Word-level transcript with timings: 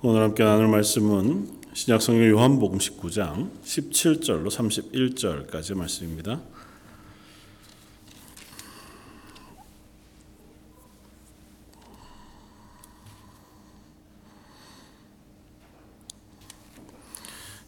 오늘 0.00 0.22
함께 0.22 0.44
나눌 0.44 0.68
말씀은 0.68 1.58
신약성경 1.74 2.28
요한복음 2.28 2.78
19장 2.78 3.50
17절로 3.64 4.46
31절까지 4.46 5.74
말씀입니다. 5.74 6.40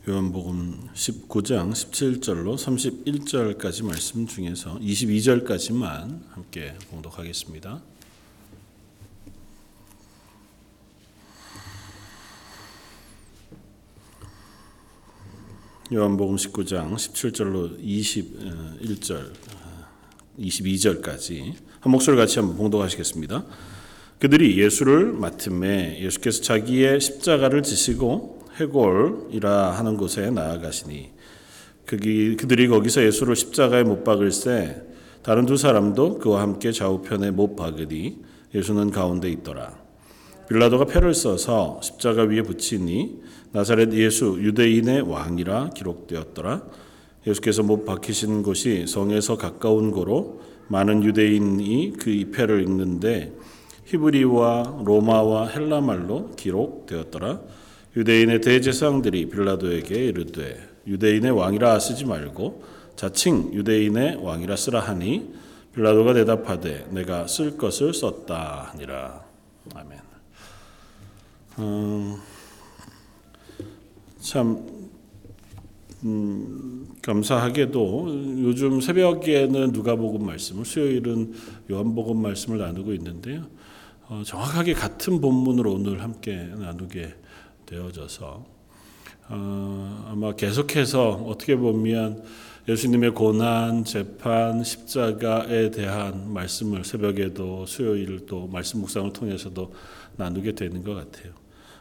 요한복음 0.09 0.89
19장 0.95 1.73
17절로 1.73 2.55
31절까지 2.55 3.85
말씀 3.85 4.29
중에서 4.29 4.79
22절까지만 4.79 6.29
함께 6.31 6.79
봉독하겠습니다. 6.91 7.83
요한복음 15.93 16.37
19장 16.37 16.95
17절로 16.95 17.83
21절 17.83 19.33
22절까지 20.39 21.55
한 21.81 21.91
목소리 21.91 22.17
같이 22.17 22.39
한번 22.39 22.57
봉독하시겠습니다. 22.59 23.45
그들이 24.21 24.57
예수를 24.61 25.13
맡음에 25.13 26.01
예수께서 26.01 26.43
자기의 26.43 27.01
십자가를 27.01 27.65
지시고 27.65 28.47
해골이라 28.61 29.73
하는 29.73 29.97
곳에 29.97 30.31
나아가시니 30.31 31.11
그기, 31.87 32.37
그들이 32.37 32.69
거기서 32.69 33.03
예수를 33.05 33.35
십자가에 33.35 33.83
못 33.83 34.05
박을새 34.05 34.83
다른 35.25 35.45
두 35.45 35.57
사람도 35.57 36.19
그와 36.19 36.43
함께 36.43 36.71
좌우편에 36.71 37.33
못 37.33 37.57
박으니 37.57 38.21
예수는 38.55 38.93
가운데 38.93 39.29
있더라. 39.29 39.77
빌라도가 40.49 40.85
패를 40.85 41.15
써서 41.15 41.81
십자가 41.83 42.23
위에 42.23 42.43
붙이니 42.43 43.30
나사렛 43.53 43.93
예수 43.95 44.39
유대인의 44.41 45.03
왕이라 45.03 45.71
기록되었더라. 45.71 46.63
예수께서 47.27 47.63
못 47.63 47.85
박히신 47.85 48.43
곳이 48.43 48.87
성에서 48.87 49.37
가까운 49.37 49.91
고로 49.91 50.41
많은 50.69 51.03
유대인이 51.03 51.95
그 51.99 52.11
입회를 52.11 52.63
읽는데 52.63 53.33
히브리와 53.87 54.83
로마와 54.85 55.49
헬라 55.49 55.81
말로 55.81 56.31
기록되었더라. 56.37 57.41
유대인의 57.97 58.41
대제사장들이 58.41 59.29
빌라도에게 59.29 59.97
이르되 60.07 60.69
유대인의 60.87 61.33
왕이라 61.33 61.81
쓰지 61.81 62.05
말고 62.05 62.63
자칭 62.95 63.53
유대인의 63.53 64.23
왕이라 64.23 64.55
쓰라 64.55 64.81
하니 64.81 65.35
빌라도가 65.75 66.15
대답하되 66.15 66.87
내가 66.91 67.27
쓸 67.27 67.57
것을 67.57 67.95
썼다 67.95 68.71
하니라. 68.73 69.25
아멘. 69.75 69.99
음, 71.59 72.17
참 74.21 74.67
음, 76.05 76.87
감사하게도 77.03 78.43
요즘 78.43 78.81
새벽에는 78.81 79.73
누가복음 79.73 80.25
말씀을 80.25 80.65
수요일은 80.65 81.33
요한복음 81.71 82.21
말씀을 82.21 82.59
나누고 82.59 82.93
있는데요. 82.95 83.47
어, 84.09 84.23
정확하게 84.25 84.75
같은 84.75 85.21
본문으로 85.21 85.73
오늘 85.73 86.03
함께 86.03 86.37
나누게 86.37 87.15
되어져서 87.67 88.45
어, 89.29 90.07
아마 90.09 90.35
계속해서 90.35 91.25
어떻게 91.27 91.57
보면 91.57 92.23
예수님의 92.69 93.15
고난, 93.15 93.85
재판, 93.85 94.63
십자가에 94.63 95.71
대한 95.71 96.33
말씀을 96.33 96.85
새벽에도 96.85 97.65
수요일 97.67 98.27
또 98.27 98.47
말씀 98.47 98.81
묵상을 98.81 99.13
통해서도 99.13 99.73
나누게 100.17 100.53
되는 100.53 100.85
것 100.85 100.95
같아요. 100.95 101.33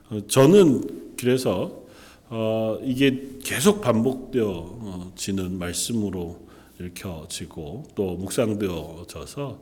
어, 0.10 0.20
저는 0.28 1.16
그래서 1.18 1.89
어, 2.30 2.80
이게 2.84 3.38
계속 3.44 3.82
반복되어지는 3.82 5.58
말씀으로 5.58 6.48
읽혀지고 6.80 7.86
또 7.96 8.16
묵상되어져서 8.16 9.60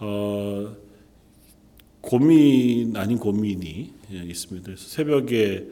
어, 0.00 0.76
고민 2.00 2.96
아닌 2.96 3.18
고민이 3.18 3.92
있습니다. 4.10 4.64
그래서 4.64 4.88
새벽에 4.88 5.66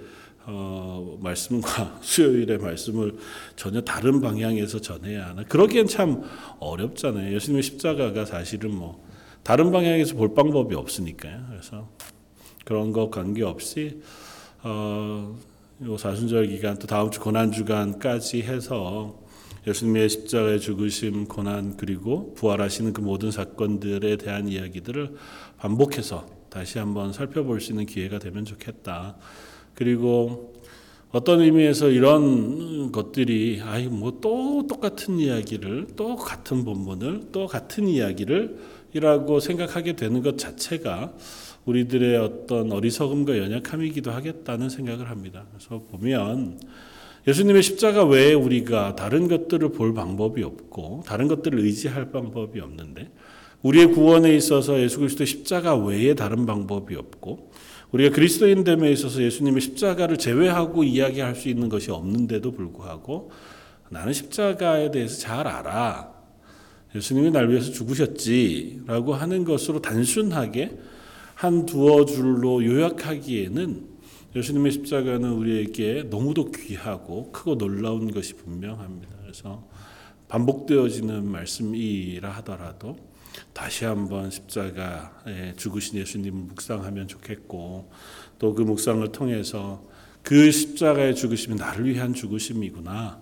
어, 0.45 1.19
말씀과 1.21 1.99
수요일의 2.03 2.59
말씀을 2.59 3.17
전혀 3.57 3.81
다른 3.81 4.21
방향에서 4.21 4.81
전해야 4.81 5.29
하나. 5.29 5.43
그러기엔 5.45 5.87
참 5.87 6.23
어렵잖아요. 6.61 7.35
예수님의 7.35 7.63
십자가가 7.63 8.27
사실은 8.27 8.75
뭐 8.75 9.05
다른 9.43 9.73
방향에서 9.73 10.15
볼 10.17 10.35
방법이 10.35 10.75
없으니까요. 10.75 11.47
그래서 11.49 11.89
그런 12.65 12.93
것 12.93 13.11
관계없이 13.11 14.03
어, 14.63 15.37
요 15.85 15.99
사순절 15.99 16.47
기간 16.47 16.79
또 16.79 16.87
다음 16.87 17.11
주 17.11 17.21
고난 17.21 17.53
주간까지 17.53 18.41
해서 18.41 19.23
예수님의 19.67 20.09
십자가의 20.09 20.59
죽으심, 20.59 21.27
고난 21.27 21.77
그리고 21.77 22.33
부활하시는 22.33 22.95
그 22.95 23.03
모든 23.03 23.31
사건들에 23.31 24.17
대한 24.17 24.49
이야기들을 24.49 25.15
반복해서 25.59 26.27
다시 26.49 26.79
한번 26.79 27.13
살펴볼 27.13 27.61
수 27.61 27.73
있는 27.73 27.85
기회가 27.85 28.19
되면 28.19 28.47
좋겠다. 28.47 29.17
그리고 29.75 30.55
어떤 31.11 31.43
의미에서 31.43 31.91
이런 31.91 32.91
것들이 32.91 33.61
아이 33.63 33.87
뭐 33.87 34.21
또 34.23 34.67
똑같은 34.67 35.19
이야기를 35.19 35.89
또 35.97 36.17
같은 36.17 36.65
본문을 36.65 37.29
또 37.33 37.47
같은 37.47 37.87
이야기를 37.87 38.57
이라고 38.95 39.41
생각하게 39.41 39.95
되는 39.95 40.23
것 40.23 40.39
자체가 40.39 41.13
우리들의 41.67 42.17
어떤 42.17 42.73
어리석음과 42.73 43.39
연약함이기도 43.39 44.11
하겠다는 44.11 44.69
생각을 44.69 45.11
합니다. 45.11 45.45
그래서 45.53 45.83
보면 45.91 46.61
예수님의 47.27 47.63
십자가 47.63 48.05
외에 48.05 48.35
우리가 48.35 48.95
다른 48.95 49.27
것들을 49.27 49.73
볼 49.73 49.93
방법이 49.93 50.43
없고 50.45 51.03
다른 51.07 51.27
것들을 51.27 51.59
의지할 51.59 52.13
방법이 52.13 52.61
없는데 52.61 53.11
우리의 53.63 53.89
구원에 53.89 54.35
있어서 54.37 54.81
예수 54.81 55.01
그리스도의 55.01 55.27
십자가 55.27 55.75
외에 55.75 56.15
다른 56.15 56.47
방법이 56.47 56.95
없고 56.95 57.51
우리가 57.91 58.15
그리스도인됨에 58.15 58.93
있어서 58.93 59.23
예수님의 59.23 59.61
십자가를 59.61 60.19
제외하고 60.19 60.85
이야기할 60.85 61.35
수 61.35 61.49
있는 61.49 61.69
것이 61.69 61.91
없는데도 61.91 62.53
불구하고 62.53 63.31
나는 63.91 64.13
십자가에 64.13 64.91
대해서 64.91 65.19
잘 65.19 65.47
알아. 65.47 66.15
예수님이 66.95 67.31
날 67.31 67.51
위해서 67.51 67.73
죽으셨지라고 67.73 69.15
하는 69.15 69.45
것으로 69.45 69.81
단순하게 69.83 70.77
한 71.37 71.67
두어 71.67 72.07
줄로 72.07 72.65
요약하기에는 72.65 73.89
예수님의 74.35 74.73
십자가는 74.73 75.33
우리에게 75.33 76.05
너무도 76.05 76.51
귀하고 76.51 77.31
크고 77.31 77.59
놀라운 77.59 78.11
것이 78.11 78.35
분명합니다. 78.35 79.15
그래서 79.21 79.69
반복되어지는 80.29 81.31
말씀이라 81.31 82.31
하더라도 82.37 82.97
다시 83.53 83.85
한번 83.85 84.31
십자가에 84.31 85.53
죽으신 85.57 85.99
예수님을 85.99 86.41
묵상하면 86.41 87.07
좋겠고 87.07 87.91
또 88.39 88.55
그 88.55 88.63
묵상을 88.63 89.07
통해서 89.13 89.85
그 90.23 90.51
십자가의 90.51 91.15
죽으심이 91.15 91.57
나를 91.57 91.85
위한 91.85 92.15
죽으심이구나. 92.15 93.21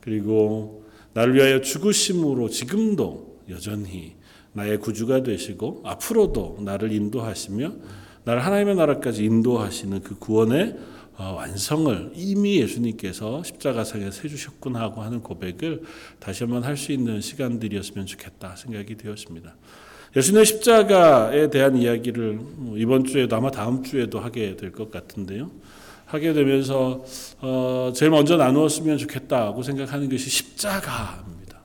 그리고 0.00 0.84
나를 1.14 1.34
위하여 1.34 1.60
죽으심으로 1.60 2.48
지금도 2.48 3.40
여전히 3.50 4.15
나의 4.56 4.78
구주가 4.78 5.22
되시고 5.22 5.82
앞으로도 5.84 6.58
나를 6.60 6.90
인도하시며 6.90 7.72
나를 8.24 8.44
하나님의 8.44 8.74
나라까지 8.74 9.24
인도하시는 9.24 10.02
그 10.02 10.18
구원의 10.18 10.76
어, 11.18 11.34
완성을 11.36 12.12
이미 12.14 12.60
예수님께서 12.60 13.42
십자가상에서 13.42 14.22
해주셨구나 14.22 14.80
하고 14.80 15.02
하는 15.02 15.20
고백을 15.22 15.82
다시 16.18 16.44
한번 16.44 16.64
할 16.64 16.76
수 16.76 16.92
있는 16.92 17.20
시간들이었으면 17.20 18.06
좋겠다 18.06 18.56
생각이 18.56 18.96
되었습니다. 18.96 19.54
예수님의 20.14 20.44
십자가에 20.46 21.50
대한 21.50 21.76
이야기를 21.76 22.38
뭐 22.56 22.78
이번 22.78 23.04
주에도 23.04 23.36
아마 23.36 23.50
다음 23.50 23.82
주에도 23.82 24.18
하게 24.20 24.56
될 24.56 24.72
것 24.72 24.90
같은데요. 24.90 25.50
하게 26.06 26.32
되면서 26.32 27.04
어, 27.40 27.92
제일 27.94 28.10
먼저 28.10 28.36
나누었으면 28.36 28.98
좋겠다고 28.98 29.62
생각하는 29.62 30.08
것이 30.08 30.30
십자가입니다. 30.30 31.60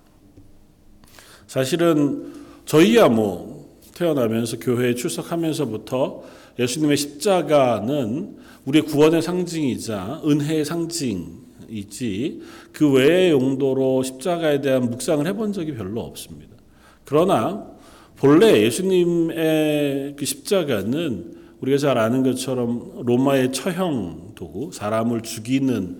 사실은 1.47 2.40
저희야 2.71 3.09
뭐 3.09 3.69
태어나면서 3.95 4.57
교회에 4.59 4.95
출석하면서부터 4.95 6.23
예수님의 6.57 6.95
십자가는 6.95 8.37
우리의 8.63 8.85
구원의 8.85 9.21
상징이자 9.21 10.21
은혜의 10.25 10.63
상징이지 10.63 12.41
그 12.71 12.89
외의 12.93 13.31
용도로 13.31 14.03
십자가에 14.03 14.61
대한 14.61 14.89
묵상을 14.89 15.27
해본 15.27 15.51
적이 15.51 15.73
별로 15.73 15.99
없습니다. 15.99 16.55
그러나 17.03 17.67
본래 18.15 18.61
예수님의 18.61 20.15
그 20.15 20.23
십자가는 20.23 21.35
우리가 21.59 21.77
잘 21.77 21.97
아는 21.97 22.23
것처럼 22.23 23.03
로마의 23.05 23.51
처형 23.51 24.31
도구, 24.35 24.71
사람을 24.71 25.23
죽이는 25.23 25.99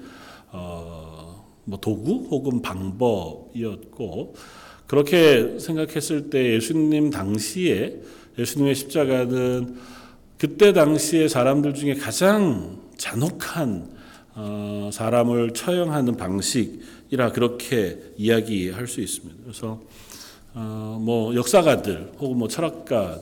어, 0.54 1.44
뭐 1.66 1.80
도구 1.82 2.30
혹은 2.32 2.62
방법이었고 2.62 4.36
그렇게 4.92 5.58
생각했을 5.58 6.30
때 6.30 6.56
예수님 6.56 7.12
당시에 7.12 7.96
예수님의 8.38 8.76
십자가는 8.76 9.78
그때 10.38 10.74
당시에 10.74 11.30
사람들 11.30 11.76
중에 11.76 11.94
가장 11.94 12.78
잔혹한 12.98 13.88
어, 14.36 14.90
사람을 14.92 15.54
처형하는 15.54 16.18
방식이라 16.18 17.32
그렇게 17.32 18.00
이야기할 18.18 18.86
수 18.86 19.00
있습니다. 19.00 19.40
그래서 19.44 19.82
어, 20.54 21.00
뭐 21.02 21.34
역사가들 21.36 22.12
혹은 22.20 22.38
뭐 22.38 22.50
철학가들도 22.50 23.14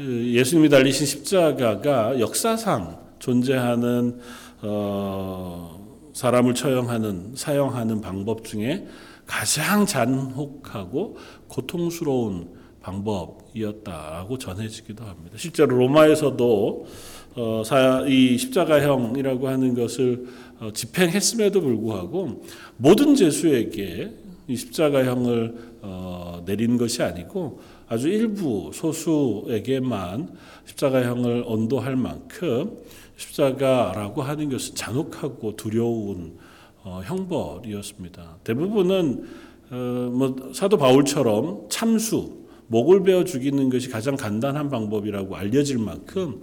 예수님이 0.00 0.68
달리신 0.68 1.06
십자가가 1.06 2.20
역사상 2.20 2.98
존재하는 3.18 4.20
어, 4.60 6.10
사람을 6.12 6.54
처형하는 6.54 7.32
사형하는 7.36 8.02
방법 8.02 8.44
중에 8.44 8.86
가장 9.26 9.86
잔혹하고 9.86 11.16
고통스러운 11.48 12.50
방법이었다고 12.82 14.38
전해지기도 14.38 15.04
합니다. 15.04 15.36
실제로 15.36 15.76
로마에서도 15.76 16.86
어, 17.34 17.62
사, 17.64 18.04
이 18.06 18.36
십자가형이라고 18.36 19.48
하는 19.48 19.74
것을 19.74 20.26
어, 20.60 20.70
집행했음에도 20.72 21.60
불구하고 21.60 22.44
모든 22.76 23.14
죄수에게 23.14 24.12
이 24.48 24.56
십자가형을 24.56 25.72
어, 25.82 26.42
내린 26.44 26.76
것이 26.76 27.02
아니고 27.02 27.60
아주 27.88 28.08
일부 28.08 28.70
소수에게만 28.74 30.28
십자가형을 30.66 31.44
언도할 31.46 31.96
만큼 31.96 32.76
십자가라고 33.16 34.22
하는 34.22 34.50
것은 34.50 34.74
잔혹하고 34.74 35.56
두려운 35.56 36.38
어, 36.84 37.00
형벌이었습니다. 37.04 38.38
대부분은 38.44 39.24
어, 39.70 39.74
뭐 40.12 40.52
사도 40.54 40.76
바울처럼 40.76 41.68
참수 41.68 42.42
목을 42.66 43.02
베어 43.02 43.24
죽이는 43.24 43.70
것이 43.70 43.88
가장 43.88 44.16
간단한 44.16 44.70
방법이라고 44.70 45.36
알려질 45.36 45.78
만큼 45.78 46.40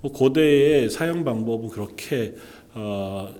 뭐 0.00 0.12
고대의 0.12 0.90
사형 0.90 1.24
방법은 1.24 1.70
그렇게 1.70 2.34
어, 2.74 3.34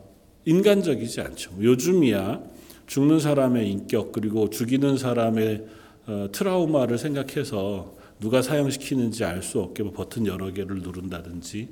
인간적이지 0.45 1.21
않죠. 1.21 1.53
요즘이야 1.61 2.43
죽는 2.87 3.21
사람의 3.21 3.71
인격 3.71 4.13
그리고 4.13 4.49
죽이는 4.49 4.97
사람의 4.97 5.65
어, 6.07 6.29
트라우마를 6.33 6.97
생각해서 6.97 7.95
누가 8.19 8.43
사형시키는지 8.43 9.25
알 9.25 9.43
수 9.43 9.61
없게 9.61 9.83
뭐 9.83 9.93
버튼 9.93 10.27
여러 10.27 10.53
개를 10.53 10.79
누른다든지 10.79 11.69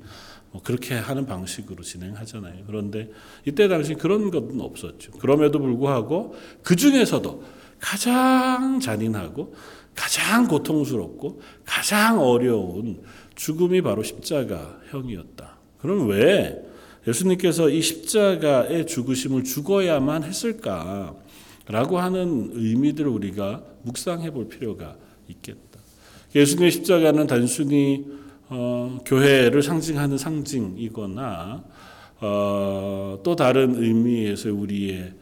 뭐 0.51 0.61
그렇게 0.63 0.95
하는 0.95 1.25
방식으로 1.25 1.83
진행하잖아요. 1.83 2.63
그런데 2.65 3.11
이때 3.45 3.67
당시 3.67 3.93
그런 3.93 4.31
것은 4.31 4.61
없었죠. 4.61 5.11
그럼에도 5.13 5.59
불구하고 5.59 6.35
그 6.63 6.75
중에서도 6.75 7.43
가장 7.79 8.79
잔인하고 8.79 9.53
가장 9.95 10.47
고통스럽고 10.47 11.41
가장 11.65 12.21
어려운 12.21 13.01
죽음이 13.35 13.81
바로 13.81 14.03
십자가형이었다. 14.03 15.57
그럼 15.79 16.07
왜 16.09 16.63
예수님께서 17.07 17.69
이 17.69 17.81
십자가의 17.81 18.85
죽으심을 18.87 19.43
죽어야만 19.43 20.23
했을까 20.23 21.15
라고 21.67 21.99
하는 21.99 22.51
의미들을 22.53 23.09
우리가 23.09 23.63
묵상해 23.83 24.31
볼 24.31 24.47
필요가 24.47 24.95
있겠다. 25.27 25.79
예수님의 26.35 26.71
십자가는 26.71 27.27
단순히 27.27 28.05
어, 28.49 28.99
교회를 29.05 29.61
상징하는 29.61 30.17
상징이거나 30.17 31.63
어, 32.19 33.19
또 33.23 33.35
다른 33.35 33.81
의미에서 33.81 34.53
우리의 34.53 35.13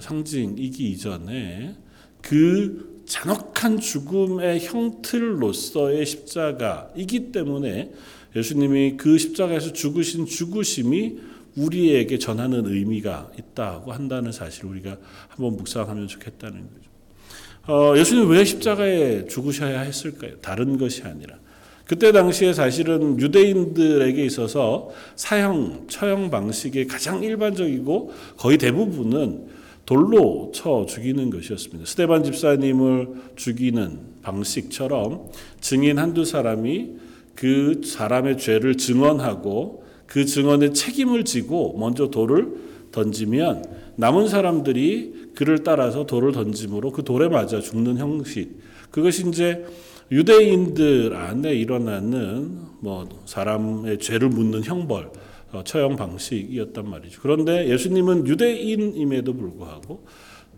상징이기 0.00 0.90
이전에 0.90 1.74
그 2.20 3.02
잔혹한 3.06 3.78
죽음의 3.78 4.60
형틀로서의 4.66 6.04
십자가이기 6.04 7.32
때문에 7.32 7.92
예수님이 8.34 8.96
그 8.96 9.16
십자가에서 9.16 9.72
죽으신 9.72 10.26
죽으심이 10.26 11.18
우리에게 11.56 12.18
전하는 12.18 12.66
의미가 12.66 13.30
있다고 13.38 13.92
한다는 13.92 14.32
사실을 14.32 14.70
우리가 14.70 14.98
한번 15.28 15.56
묵상하면 15.56 16.08
좋겠다는 16.08 16.68
거죠. 16.68 17.72
어, 17.72 17.96
예수님 17.96 18.28
왜 18.28 18.44
십자가에 18.44 19.26
죽으셔야 19.26 19.80
했을까요? 19.80 20.38
다른 20.40 20.76
것이 20.76 21.02
아니라 21.02 21.38
그때 21.86 22.10
당시에 22.10 22.52
사실은 22.52 23.18
유대인들에게 23.20 24.24
있어서 24.24 24.90
사형, 25.14 25.84
처형 25.88 26.30
방식의 26.30 26.88
가장 26.88 27.22
일반적이고 27.22 28.12
거의 28.36 28.58
대부분은 28.58 29.56
돌로 29.86 30.50
쳐 30.52 30.84
죽이는 30.88 31.30
것이었습니다. 31.30 31.86
스테반 31.86 32.24
집사님을 32.24 33.08
죽이는 33.36 34.00
방식처럼 34.22 35.28
증인 35.60 35.98
한두 35.98 36.24
사람이 36.24 36.90
그 37.36 37.82
사람의 37.84 38.38
죄를 38.38 38.76
증언하고 38.76 39.84
그 40.06 40.24
증언의 40.24 40.74
책임을 40.74 41.24
지고 41.24 41.76
먼저 41.78 42.10
돌을 42.10 42.66
던지면 42.90 43.64
남은 43.94 44.26
사람들이 44.26 45.30
그를 45.36 45.62
따라서 45.62 46.04
돌을 46.04 46.32
던짐으로 46.32 46.90
그 46.90 47.04
돌에 47.04 47.28
맞아 47.28 47.60
죽는 47.60 47.98
형식. 47.98 48.58
그것이 48.90 49.28
이제 49.28 49.64
유대인들 50.10 51.14
안에 51.16 51.54
일어나는 51.54 52.58
뭐 52.80 53.08
사람의 53.24 53.98
죄를 53.98 54.28
묻는 54.28 54.62
형벌, 54.62 55.10
어, 55.52 55.64
처형 55.64 55.96
방식이었단 55.96 56.88
말이죠. 56.88 57.20
그런데 57.22 57.68
예수님은 57.68 58.26
유대인임에도 58.26 59.34
불구하고 59.34 60.04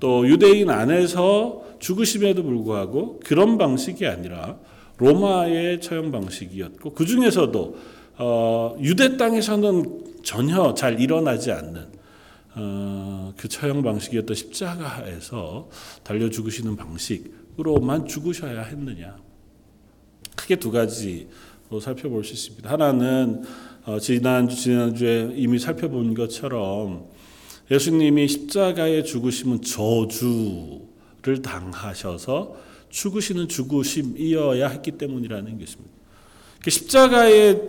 또 0.01 0.29
유대인 0.29 0.71
안에서 0.71 1.65
죽으심에도 1.79 2.43
불구하고 2.43 3.21
그런 3.25 3.59
방식이 3.59 4.07
아니라 4.07 4.59
로마의 4.99 5.81
처형 5.81 6.11
방식이었고 6.11 6.93
그 6.93 7.07
중에서도 7.07 7.77
어, 8.19 8.77
유대 8.81 9.17
땅에서는 9.17 10.23
전혀 10.25 10.75
잘 10.75 11.01
일어나지 11.01 11.53
않는 11.53 11.87
어, 12.57 13.33
그 13.37 13.49
처형 13.49 13.83
방식이었던 13.83 14.35
십자가에서 14.35 15.69
달려 16.03 16.29
죽으시는 16.29 16.77
방식으로만 16.77 18.07
죽으셔야 18.07 18.63
했느냐? 18.63 19.28
크게 20.39 20.57
두 20.57 20.71
가지로 20.71 21.81
살펴볼 21.83 22.25
수 22.25 22.33
있습니다. 22.33 22.71
하나는 22.71 23.43
어, 23.85 23.99
지난주 23.99 24.55
지난주에 24.55 25.33
이미 25.35 25.59
살펴본 25.59 26.15
것처럼 26.15 27.07
예수님이 27.71 28.29
십자가에 28.29 29.03
죽으심은 29.03 29.63
저주를 29.63 31.43
당하셔서 31.43 32.57
죽으시는 32.89 33.49
죽으심이어야 33.49 34.69
했기 34.69 34.93
때문이라는 34.93 35.59
것입니다. 35.59 35.93
그 36.63 36.71
십자가에 36.71 37.61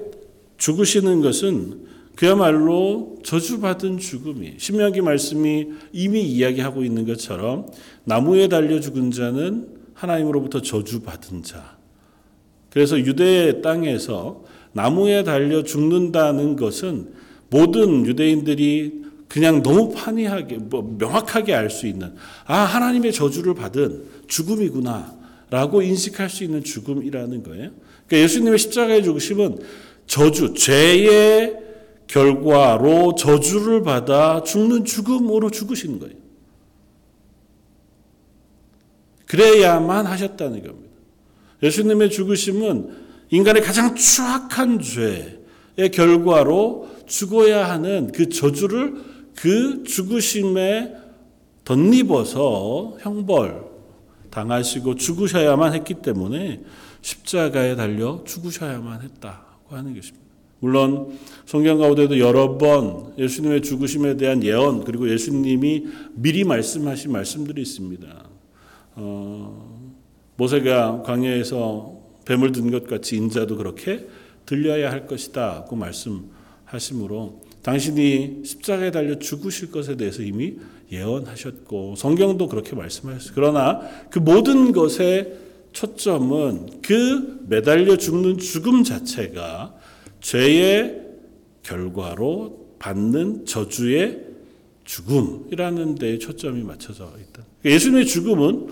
죽으시는 0.57 1.21
것은 1.21 1.87
그야말로 2.15 3.17
저주받은 3.23 3.97
죽음이 3.97 4.55
신명기 4.57 5.01
말씀이 5.01 5.69
이미 5.93 6.21
이야기하고 6.21 6.83
있는 6.83 7.05
것처럼 7.05 7.67
나무에 8.03 8.47
달려 8.47 8.79
죽은 8.79 9.11
자는 9.11 9.69
하나님으로부터 9.93 10.61
저주받은 10.61 11.43
자. 11.43 11.78
그래서 12.69 12.99
유대 12.99 13.61
땅에서 13.61 14.43
나무에 14.73 15.23
달려 15.23 15.63
죽는다는 15.63 16.55
것은 16.55 17.13
모든 17.49 18.05
유대인들이 18.05 19.03
그냥 19.27 19.61
너무 19.61 19.93
판이하게 19.93 20.57
뭐 20.57 20.95
명확하게 20.97 21.53
알 21.53 21.69
수 21.69 21.87
있는 21.87 22.15
아 22.45 22.57
하나님의 22.57 23.13
저주를 23.13 23.53
받은 23.53 24.03
죽음이구나라고 24.27 25.81
인식할 25.81 26.29
수 26.29 26.43
있는 26.43 26.63
죽음이라는 26.63 27.43
거예요. 27.43 27.71
그러니까 28.07 28.17
예수님의 28.17 28.59
십자가의 28.59 29.03
죽으심은 29.03 29.59
저주 30.07 30.53
죄의 30.55 31.57
결과로 32.07 33.13
저주를 33.13 33.83
받아 33.83 34.41
죽는 34.43 34.85
죽음으로 34.85 35.51
죽으시는 35.51 35.99
거예요. 35.99 36.15
그래야만 39.27 40.07
하셨다는 40.07 40.63
겁니다. 40.63 40.88
예수님의 41.61 42.09
죽으심은 42.09 43.09
인간의 43.31 43.61
가장 43.61 43.95
추악한 43.95 44.79
죄의 44.79 45.91
결과로 45.91 46.89
죽어야 47.05 47.69
하는 47.69 48.11
그 48.11 48.29
저주를 48.29 48.95
그 49.35 49.83
죽으심에 49.83 50.95
덧입어서 51.63 52.97
형벌 52.99 53.63
당하시고 54.31 54.95
죽으셔야만 54.95 55.73
했기 55.73 55.95
때문에 55.95 56.61
십자가에 57.01 57.75
달려 57.75 58.23
죽으셔야만 58.25 59.01
했다고 59.01 59.75
하는 59.75 59.95
것입니다. 59.95 60.29
물론 60.59 61.17
성경 61.45 61.77
가운데도 61.77 62.19
여러 62.19 62.57
번 62.57 63.13
예수님의 63.17 63.61
죽으심에 63.61 64.17
대한 64.17 64.43
예언 64.43 64.83
그리고 64.83 65.09
예수님이 65.09 65.87
미리 66.13 66.43
말씀하신 66.43 67.11
말씀들이 67.11 67.61
있습니다. 67.61 68.07
어, 68.95 69.78
모세가 70.39 71.03
광야에서 71.03 71.99
뱀을 72.25 72.51
든 72.53 72.71
것 72.71 72.87
같이 72.87 73.17
인자도 73.17 73.57
그렇게 73.57 74.07
들려야 74.45 74.91
할 74.91 75.05
것이다고 75.05 75.75
말씀하시므로 75.75 77.41
당신이 77.61 78.43
십자가에 78.45 78.91
달려 78.91 79.19
죽으실 79.19 79.69
것에 79.71 79.97
대해서 79.97 80.23
이미 80.23 80.55
예언하셨고 80.91 81.95
성경도 81.97 82.47
그렇게 82.47 82.75
말씀하셨어요. 82.75 83.33
그러나 83.35 83.81
그 84.09 84.19
모든 84.19 84.71
것의 84.71 85.33
초점은 85.73 86.81
그 86.81 87.45
매달려 87.47 87.97
죽는 87.97 88.37
죽음 88.37 88.83
자체가 88.83 89.75
죄의 90.21 91.01
결과로 91.63 92.75
받는 92.79 93.45
저주의 93.45 94.19
죽음이라는 94.85 95.95
데에 95.95 96.17
초점이 96.17 96.63
맞춰져 96.63 97.03
있다. 97.05 97.13
그러니까 97.13 97.43
예수님의 97.65 98.05
죽음은 98.07 98.67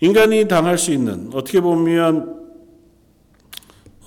인간이 0.00 0.48
당할 0.48 0.78
수 0.78 0.92
있는 0.92 1.30
어떻게 1.32 1.60
보면 1.60 2.40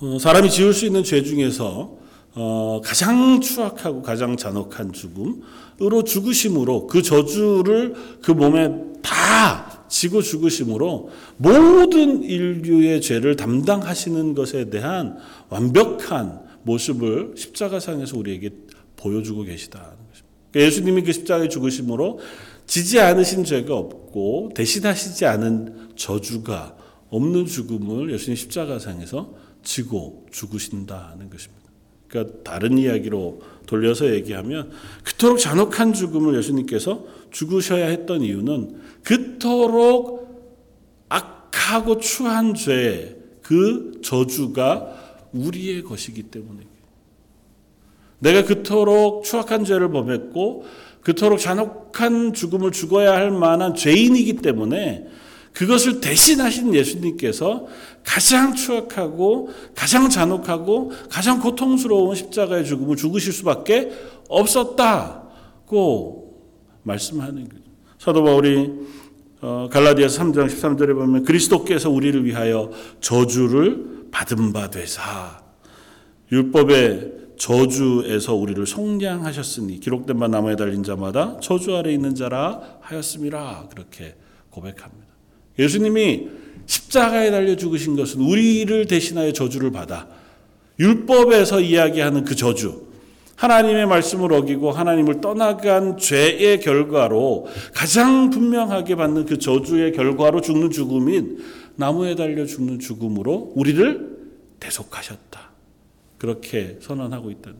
어, 0.00 0.18
사람이 0.18 0.50
지을 0.50 0.72
수 0.72 0.86
있는 0.86 1.04
죄 1.04 1.22
중에서 1.22 1.96
어, 2.34 2.80
가장 2.84 3.40
추악하고 3.40 4.02
가장 4.02 4.36
잔혹한 4.36 4.92
죽음으로 4.92 6.02
죽으심으로 6.04 6.88
그 6.88 7.00
저주를 7.00 7.94
그 8.22 8.32
몸에 8.32 8.70
다 9.02 9.84
지고 9.88 10.20
죽으심으로 10.20 11.10
모든 11.36 12.24
인류의 12.24 13.00
죄를 13.00 13.36
담당하시는 13.36 14.34
것에 14.34 14.70
대한 14.70 15.16
완벽한 15.48 16.40
모습을 16.64 17.34
십자가상에서 17.36 18.18
우리에게 18.18 18.50
보여주고 18.96 19.44
것입니다. 19.44 19.92
그러니까 20.50 20.66
예수님이 20.66 21.02
그 21.02 21.12
십자가에 21.12 21.48
죽으심으로 21.48 22.18
지지 22.66 23.00
않으신 23.00 23.44
죄가 23.44 23.76
없고 23.76 24.50
대신하시지 24.54 25.26
않은 25.26 25.90
저주가 25.96 26.76
없는 27.10 27.46
죽음을 27.46 28.12
예수님 28.12 28.36
십자가상에서 28.36 29.34
지고 29.62 30.26
죽으신다는 30.30 31.30
것입니다. 31.30 31.64
그러니까 32.08 32.42
다른 32.44 32.78
이야기로 32.78 33.42
돌려서 33.66 34.12
얘기하면 34.12 34.70
그토록 35.02 35.38
잔혹한 35.38 35.92
죽음을 35.92 36.36
예수님께서 36.38 37.04
죽으셔야 37.30 37.86
했던 37.86 38.22
이유는 38.22 38.80
그토록 39.02 40.24
악하고 41.08 41.98
추한 41.98 42.54
죄, 42.54 43.16
그 43.42 44.00
저주가 44.02 45.26
우리의 45.32 45.82
것이기 45.82 46.24
때문에. 46.24 46.62
내가 48.20 48.44
그토록 48.44 49.24
추악한 49.24 49.64
죄를 49.64 49.90
범했고, 49.90 50.64
그토록 51.04 51.38
잔혹한 51.38 52.32
죽음을 52.32 52.72
죽어야 52.72 53.12
할 53.12 53.30
만한 53.30 53.74
죄인이기 53.74 54.38
때문에 54.38 55.06
그것을 55.52 56.00
대신하신 56.00 56.74
예수님께서 56.74 57.66
가장 58.02 58.54
추악하고 58.54 59.50
가장 59.74 60.10
잔혹하고 60.10 60.90
가장 61.08 61.38
고통스러운 61.40 62.16
십자가의 62.16 62.64
죽음을 62.64 62.96
죽으실 62.96 63.32
수밖에 63.32 63.92
없었다고 64.28 66.24
말씀하는 66.82 67.48
거죠. 67.48 67.62
사도 67.98 68.24
바울이 68.24 68.72
어, 69.42 69.68
갈라디아서 69.70 70.24
3장 70.24 70.48
13절에 70.48 70.94
보면 70.94 71.24
그리스도께서 71.24 71.90
우리를 71.90 72.24
위하여 72.24 72.70
저주를 73.00 74.08
받은 74.10 74.52
바 74.52 74.70
되사 74.70 75.42
율법의 76.32 77.23
저주에서 77.36 78.34
우리를 78.34 78.66
속량하셨으니 78.66 79.80
기록된 79.80 80.18
바 80.18 80.28
나무에 80.28 80.56
달린 80.56 80.82
자마다 80.82 81.38
저주 81.40 81.76
아래 81.76 81.92
있는 81.92 82.14
자라 82.14 82.78
하였음이라 82.80 83.68
그렇게 83.70 84.14
고백합니다. 84.50 85.04
예수님이 85.58 86.28
십자가에 86.66 87.30
달려 87.30 87.56
죽으신 87.56 87.96
것은 87.96 88.20
우리를 88.20 88.86
대신하여 88.86 89.32
저주를 89.32 89.70
받아 89.70 90.08
율법에서 90.78 91.60
이야기하는 91.60 92.24
그 92.24 92.34
저주 92.34 92.84
하나님의 93.36 93.86
말씀을 93.86 94.32
어기고 94.32 94.70
하나님을 94.70 95.20
떠나간 95.20 95.98
죄의 95.98 96.60
결과로 96.60 97.46
가장 97.74 98.30
분명하게 98.30 98.94
받는 98.94 99.26
그 99.26 99.38
저주의 99.38 99.92
결과로 99.92 100.40
죽는 100.40 100.70
죽음인 100.70 101.38
나무에 101.76 102.14
달려 102.14 102.46
죽는 102.46 102.78
죽음으로 102.78 103.52
우리를 103.54 104.14
대속하셨다. 104.60 105.53
그렇게 106.24 106.78
선언하고 106.80 107.30
있다. 107.30 107.52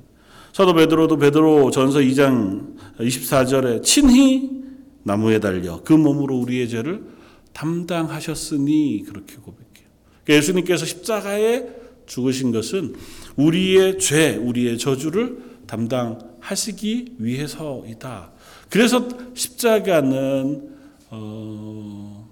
사도 0.55 0.73
베드로도 0.73 1.19
베드로 1.19 1.71
전서 1.71 1.99
2장 1.99 2.77
24절에 2.99 3.83
친히 3.83 4.63
나무에 5.03 5.39
달려 5.39 5.83
그 5.83 5.93
몸으로 5.93 6.39
우리의 6.39 6.71
죄를 6.71 7.05
담당하셨으니 7.53 9.05
그렇게 9.07 9.37
고백해요. 9.37 9.89
그러니까 10.25 10.35
예수님께서 10.35 10.87
십자가에 10.87 11.67
죽으신 12.07 12.53
것은 12.53 12.95
우리의 13.37 13.99
죄, 13.99 14.37
우리의 14.37 14.79
저주를 14.79 15.43
담당하시기 15.67 17.17
위해서이다. 17.19 18.33
그래서 18.71 19.09
십자가는 19.35 20.71
어, 21.11 22.31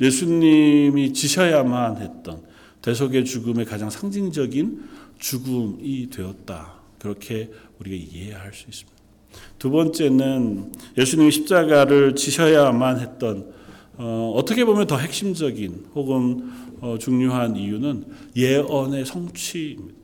예수님이 0.00 1.14
지셔야만 1.14 1.96
했던 1.96 2.53
대속의 2.84 3.24
죽음의 3.24 3.64
가장 3.64 3.88
상징적인 3.88 4.82
죽음이 5.18 6.10
되었다. 6.10 6.74
그렇게 6.98 7.50
우리가 7.80 7.96
이해할 7.96 8.52
수 8.52 8.66
있습니다. 8.68 8.94
두 9.58 9.70
번째는 9.70 10.70
예수님이 10.98 11.30
십자가를 11.30 12.14
지셔야만 12.14 13.00
했던 13.00 13.52
어, 13.96 14.38
떻게 14.46 14.66
보면 14.66 14.86
더 14.86 14.98
핵심적인 14.98 15.86
혹은 15.94 16.50
어, 16.80 16.98
중요한 16.98 17.56
이유는 17.56 18.04
예언의 18.36 19.06
성취입니다. 19.06 19.94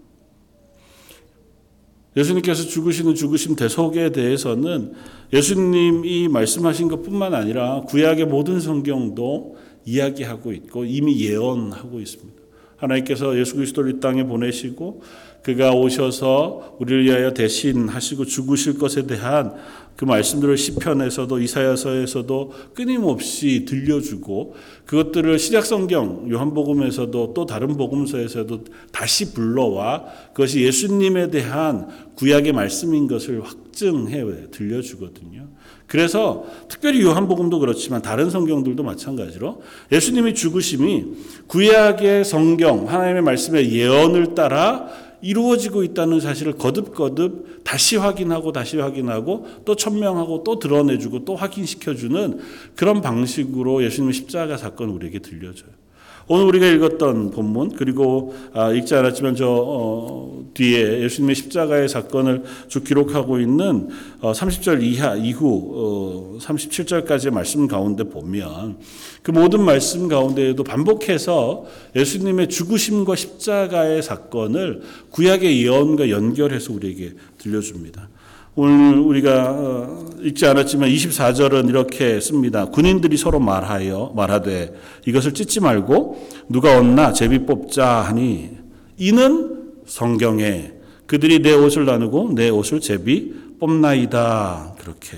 예수님께서 2.17 2.65
죽으시는 2.65 3.15
죽으심 3.15 3.57
대속에 3.57 4.11
대해서는 4.11 4.95
예수님이 5.35 6.29
말씀하신 6.29 6.89
것뿐만 6.89 7.35
아니라 7.35 7.83
구약의 7.83 8.25
모든 8.25 8.59
성경도 8.59 9.59
이야기하고 9.85 10.53
있고 10.53 10.87
이미 10.87 11.21
예언하고 11.21 12.01
있습니다. 12.01 12.40
하나님께서 12.81 13.39
예수 13.39 13.55
그리스도를 13.57 13.97
이 13.97 14.01
땅에 14.01 14.25
보내시고 14.25 15.03
그가 15.43 15.73
오셔서 15.73 16.77
우리를 16.79 17.05
위하여 17.05 17.33
대신하시고 17.33 18.27
죽으실 18.27 18.79
것에 18.79 19.07
대한 19.07 19.55
그 19.97 20.07
말씀들을 20.07 20.57
시편에서도 20.57 21.41
이사야서에서도 21.41 22.53
끊임없이 22.75 23.67
들려주고 23.67 24.55
그것들을 24.87 25.39
신약 25.39 25.67
성경 25.67 26.27
요한복음에서도 26.31 27.35
또 27.35 27.45
다른 27.45 27.77
복음서에서도 27.77 28.65
다시 28.93 29.35
불러와 29.35 30.05
그것이 30.33 30.63
예수님에 30.63 31.31
대한 31.31 31.89
구약의 32.15 32.53
말씀인 32.53 33.09
것을 33.09 33.43
확증해 33.45 34.25
들려주거든요. 34.51 35.49
그래서 35.87 36.47
특별히 36.69 37.03
요한복음도 37.03 37.59
그렇지만 37.59 38.01
다른 38.01 38.31
성경들도 38.31 38.83
마찬가지로 38.83 39.61
예수님이 39.93 40.35
죽으심이 40.35 41.05
구약의 41.47 42.25
성경 42.25 42.89
하나님의 42.89 43.21
말씀의 43.23 43.71
예언을 43.71 44.35
따라 44.35 44.89
이루어지고 45.23 45.83
있다는 45.85 46.21
사실을 46.21 46.55
거듭거듭 46.55 47.65
다시 47.65 47.97
확인하고 47.97 48.53
다시 48.53 48.79
확인하고 48.79 49.47
또 49.65 49.77
천명하고 49.77 50.45
또 50.45 50.59
드러내주고 50.59 51.25
또 51.25 51.37
확인시켜주는 51.37 52.41
그런 52.77 53.01
방식으로 53.01 53.83
예수님의 53.85 54.15
십자가 54.15 54.57
사건을 54.57 54.93
우리에게 54.95 55.19
들려줘요. 55.19 55.71
오늘 56.33 56.45
우리가 56.45 56.67
읽었던 56.69 57.33
본문 57.33 57.75
그리고 57.75 58.37
아, 58.53 58.71
읽지 58.71 58.95
않았지만 58.95 59.35
저 59.35 59.49
어, 59.49 60.45
뒤에 60.55 61.03
예수님의 61.03 61.35
십자가의 61.35 61.89
사건을 61.89 62.45
쭉 62.69 62.85
기록하고 62.85 63.41
있는 63.41 63.89
어, 64.21 64.31
30절 64.31 64.81
이하 64.81 65.17
이후 65.17 65.73
어, 65.75 66.39
37절까지의 66.39 67.33
말씀 67.33 67.67
가운데 67.67 68.05
보면 68.05 68.79
그 69.25 69.33
모든 69.33 69.65
말씀 69.65 70.07
가운데에도 70.07 70.63
반복해서 70.63 71.65
예수님의 71.97 72.49
죽으심과 72.49 73.17
십자가의 73.17 74.01
사건을 74.01 74.83
구약의 75.11 75.65
예언과 75.65 76.11
연결해서 76.11 76.73
우리에게 76.73 77.15
들려줍니다. 77.39 78.09
오늘 78.63 78.99
우리가 78.99 79.53
어, 79.53 80.07
읽지 80.21 80.45
않았지만 80.45 80.91
24절은 80.91 81.71
이렇게 81.71 82.21
씁니다. 82.21 82.67
군인들이 82.67 83.17
서로 83.17 83.41
말하여 83.41 84.13
말하되 84.15 84.75
이것을 85.07 85.33
찢지 85.33 85.61
말고 85.61 86.29
누가 86.51 86.79
얻나 86.79 87.15
제비 87.15 87.47
뽑자 87.47 87.87
하니 88.03 88.51
이는 88.99 89.73
성경에 89.87 90.73
그들이 91.07 91.39
내 91.39 91.55
옷을 91.55 91.87
나누고 91.87 92.35
내 92.35 92.51
옷을 92.51 92.81
제비 92.81 93.33
뽑나이다 93.59 94.75
그렇게 94.79 95.17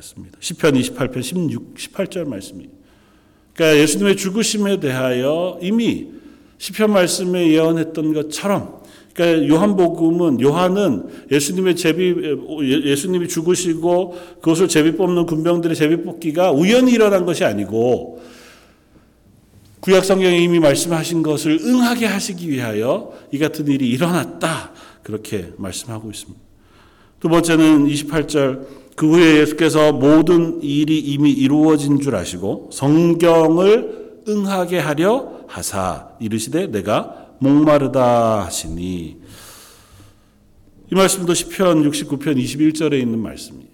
씁니다. 0.00 0.38
시편 0.38 0.74
28편 0.74 1.20
16 1.20 1.74
18절 1.74 2.28
말씀이. 2.28 2.68
그러니까 3.54 3.82
예수님의 3.82 4.16
죽으심에 4.16 4.78
대하여 4.78 5.58
이미 5.60 6.10
시편 6.58 6.92
말씀에 6.92 7.50
예언했던 7.50 8.14
것처럼 8.14 8.77
그러니까 9.18 9.48
요한복음은 9.48 10.40
요한은 10.40 11.08
예수님의 11.32 11.74
제비 11.74 12.14
예수님이 12.84 13.26
죽으시고 13.26 14.16
그것을 14.40 14.68
제비 14.68 14.92
뽑는 14.92 15.26
군병들의 15.26 15.74
제비 15.74 16.04
뽑기가 16.04 16.52
우연히 16.52 16.92
일어난 16.92 17.26
것이 17.26 17.44
아니고 17.44 18.22
구약 19.80 20.04
성경에 20.04 20.38
이미 20.38 20.60
말씀하신 20.60 21.24
것을 21.24 21.58
응하게 21.64 22.06
하시기 22.06 22.48
위하여 22.48 23.12
이 23.32 23.38
같은 23.38 23.66
일이 23.66 23.88
일어났다 23.90 24.70
그렇게 25.02 25.52
말씀하고 25.56 26.10
있습니다. 26.10 26.40
두 27.18 27.28
번째는 27.28 27.88
28절 27.88 28.66
그 28.94 29.10
후에 29.10 29.40
예수께서 29.40 29.92
모든 29.92 30.62
일이 30.62 30.98
이미 31.00 31.32
이루어진 31.32 32.00
줄 32.00 32.14
아시고 32.14 32.70
성경을 32.72 34.22
응하게 34.28 34.78
하려 34.78 35.38
하사 35.48 36.10
이르시되 36.20 36.68
내가 36.68 37.27
목마르다 37.38 38.44
하시니 38.44 39.18
이 40.90 40.94
말씀도 40.94 41.34
시편 41.34 41.88
69편 41.90 42.42
21절에 42.42 42.98
있는 43.00 43.18
말씀이에요. 43.20 43.68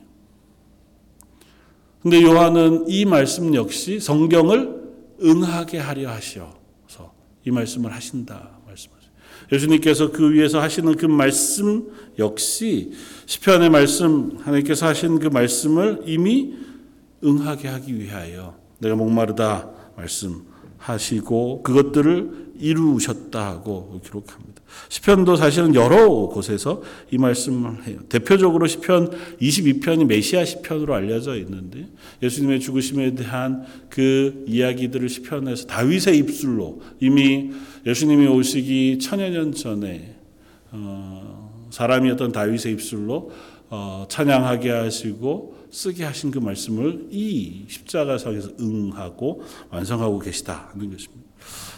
근데 2.02 2.22
요한은 2.22 2.84
이 2.88 3.04
말씀 3.04 3.54
역시 3.54 3.98
성경을 3.98 4.82
응하게 5.22 5.78
하려 5.78 6.10
하셔서 6.10 7.14
이 7.46 7.50
말씀을 7.50 7.92
하신다 7.92 8.58
말씀하세요. 8.66 9.10
예수님께서 9.52 10.10
그 10.10 10.32
위에서 10.32 10.60
하시는 10.60 10.94
그 10.96 11.06
말씀 11.06 11.88
역시 12.18 12.92
시편의 13.26 13.70
말씀 13.70 14.36
하나님께서 14.38 14.86
하신 14.86 15.18
그 15.18 15.28
말씀을 15.28 16.02
이미 16.06 16.54
응하게 17.22 17.68
하기 17.68 17.98
위하여 17.98 18.58
내가 18.78 18.96
목마르다 18.96 19.70
말씀하시고 19.96 21.62
그것들을 21.62 22.43
이루셨다고 22.58 24.00
기록합니다. 24.04 24.62
시편도 24.88 25.36
사실은 25.36 25.74
여러 25.74 26.08
곳에서 26.08 26.82
이 27.10 27.18
말씀을 27.18 27.86
해요. 27.86 27.98
대표적으로 28.08 28.66
시편 28.66 29.10
22편이 29.40 30.06
메시아 30.06 30.44
시편으로 30.44 30.94
알려져 30.94 31.36
있는데 31.36 31.86
예수님의 32.22 32.60
죽으심에 32.60 33.14
대한 33.14 33.64
그 33.88 34.44
이야기들을 34.46 35.08
시편에서 35.08 35.66
다윗의 35.66 36.18
입술로 36.18 36.80
이미 37.00 37.50
예수님이 37.86 38.26
오시기 38.26 38.98
천여 39.00 39.28
년 39.30 39.52
전에 39.52 40.16
어, 40.70 41.68
사람이었던 41.70 42.32
다윗의 42.32 42.72
입술로 42.72 43.30
어, 43.70 44.06
찬양하게 44.08 44.70
하시고 44.70 45.66
쓰게 45.70 46.04
하신 46.04 46.30
그 46.30 46.38
말씀을 46.38 47.08
이 47.10 47.64
십자가상에서 47.68 48.50
응하고 48.60 49.42
완성하고 49.70 50.20
계시다 50.20 50.70
하는 50.72 50.90
것입니다. 50.90 51.23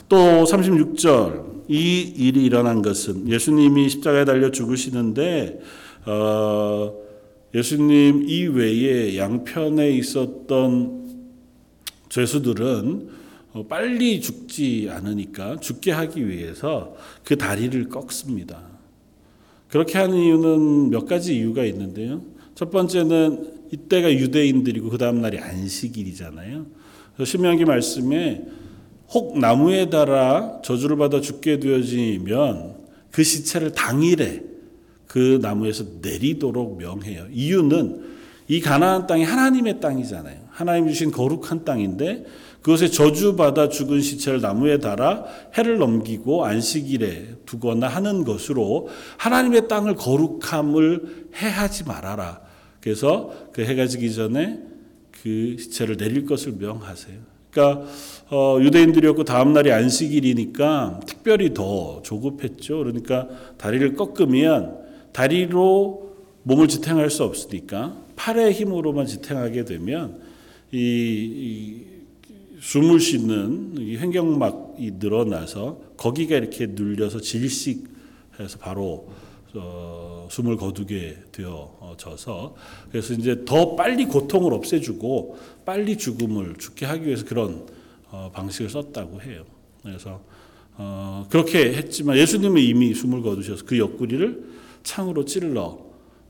또 0.08 0.16
36절 0.44 1.66
이 1.68 2.00
일이 2.16 2.44
일어난 2.44 2.80
것은 2.82 3.28
예수님이 3.28 3.88
십자가에 3.88 4.24
달려 4.24 4.50
죽으시는데 4.50 5.60
어, 6.06 6.94
예수님 7.54 8.28
이외에 8.28 9.16
양편에 9.16 9.90
있었던 9.92 11.06
죄수들은 12.08 13.08
어, 13.52 13.66
빨리 13.66 14.20
죽지 14.20 14.88
않으니까 14.90 15.58
죽게 15.58 15.90
하기 15.90 16.28
위해서 16.28 16.94
그 17.24 17.36
다리를 17.36 17.88
꺾습니다. 17.88 18.62
그렇게 19.68 19.98
하는 19.98 20.16
이유는 20.16 20.90
몇 20.90 21.06
가지 21.06 21.36
이유가 21.36 21.64
있는데요. 21.64 22.22
첫 22.54 22.70
번째는 22.70 23.56
이때가 23.72 24.12
유대인들이고 24.12 24.90
그 24.90 24.98
다음 24.98 25.20
날이 25.20 25.38
안식일이잖아요. 25.38 26.66
신명기 27.24 27.64
말씀에 27.64 28.44
혹 29.12 29.38
나무에 29.38 29.88
달아 29.88 30.60
저주를 30.62 30.96
받아 30.96 31.20
죽게 31.20 31.60
되어지면 31.60 32.76
그 33.12 33.22
시체를 33.22 33.72
당일에 33.72 34.42
그 35.06 35.38
나무에서 35.40 35.84
내리도록 36.02 36.78
명해요. 36.78 37.26
이유는 37.32 38.16
이 38.48 38.60
가나안 38.60 39.06
땅이 39.06 39.24
하나님의 39.24 39.80
땅이잖아요. 39.80 40.38
하나님 40.50 40.88
주신 40.88 41.10
거룩한 41.10 41.64
땅인데 41.64 42.24
그것에 42.62 42.88
저주받아 42.88 43.68
죽은 43.68 44.00
시체를 44.00 44.40
나무에 44.40 44.78
달아 44.78 45.24
해를 45.56 45.78
넘기고 45.78 46.44
안식일에 46.44 47.36
두거나 47.46 47.86
하는 47.86 48.24
것으로 48.24 48.88
하나님의 49.18 49.68
땅을 49.68 49.94
거룩함을 49.94 51.28
해하지 51.36 51.84
말아라. 51.84 52.40
그래서 52.80 53.32
그 53.52 53.62
해가 53.62 53.86
지기 53.86 54.12
전에 54.12 54.60
그 55.10 55.56
시체를 55.58 55.96
내릴 55.96 56.26
것을 56.26 56.52
명하세요. 56.52 57.16
그러니까 57.50 57.86
어, 58.28 58.58
유대인들이었고 58.60 59.22
다음 59.24 59.52
날이 59.52 59.70
안식일이니까 59.70 61.00
특별히 61.06 61.54
더 61.54 62.02
조급했죠. 62.02 62.78
그러니까 62.78 63.28
다리를 63.56 63.94
꺾으면 63.94 64.78
다리로 65.12 66.16
몸을 66.42 66.68
지탱할 66.68 67.10
수 67.10 67.22
없으니까 67.22 67.96
팔의 68.16 68.52
힘으로만 68.52 69.06
지탱하게 69.06 69.64
되면 69.64 70.20
이, 70.72 70.78
이 70.78 71.84
숨을 72.60 72.98
쉬는 72.98 73.74
이 73.78 73.96
횡격막이 73.96 74.92
늘어나서 74.98 75.80
거기가 75.96 76.36
이렇게 76.36 76.66
눌려서 76.66 77.20
질식해서 77.20 78.58
바로 78.58 79.08
어, 79.54 80.26
숨을 80.30 80.56
거두게 80.56 81.16
되어져서 81.32 82.56
그래서 82.90 83.14
이제 83.14 83.44
더 83.44 83.76
빨리 83.76 84.06
고통을 84.06 84.52
없애주고 84.52 85.38
빨리 85.64 85.96
죽음을 85.96 86.56
죽게 86.58 86.86
하기 86.86 87.06
위해서 87.06 87.24
그런 87.24 87.52
어, 87.54 87.75
방식을 88.32 88.68
썼다고 88.70 89.22
해요. 89.22 89.44
그래서 89.82 90.22
어, 90.78 91.26
그렇게 91.30 91.74
했지만 91.74 92.16
예수님은 92.18 92.60
이미 92.60 92.94
숨을 92.94 93.22
거두셔서 93.22 93.64
그 93.64 93.78
옆구리를 93.78 94.44
창으로 94.82 95.24
찔러 95.24 95.78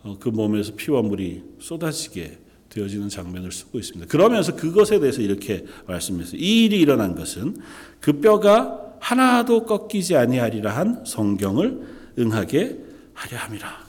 어, 0.03 0.17
그 0.21 0.29
몸에서 0.29 0.73
피와 0.77 1.03
물이 1.03 1.43
쏟아지게 1.59 2.39
되어지는 2.69 3.09
장면을 3.09 3.51
쓰고 3.51 3.79
있습니다. 3.79 4.07
그러면서 4.11 4.55
그것에 4.55 5.01
대해서 5.01 5.23
이렇게 5.23 5.65
말씀했어요. 5.87 6.41
이 6.41 6.65
일이 6.65 6.81
일어난 6.81 7.15
것은 7.15 7.57
그 8.01 8.21
뼈가 8.21 8.83
하나도 9.01 9.65
꺾이지 9.65 10.17
아니하리라 10.17 10.77
한 10.77 11.05
성경을 11.05 11.81
응하게 12.19 12.79
하려 13.15 13.39
함이라. 13.39 13.87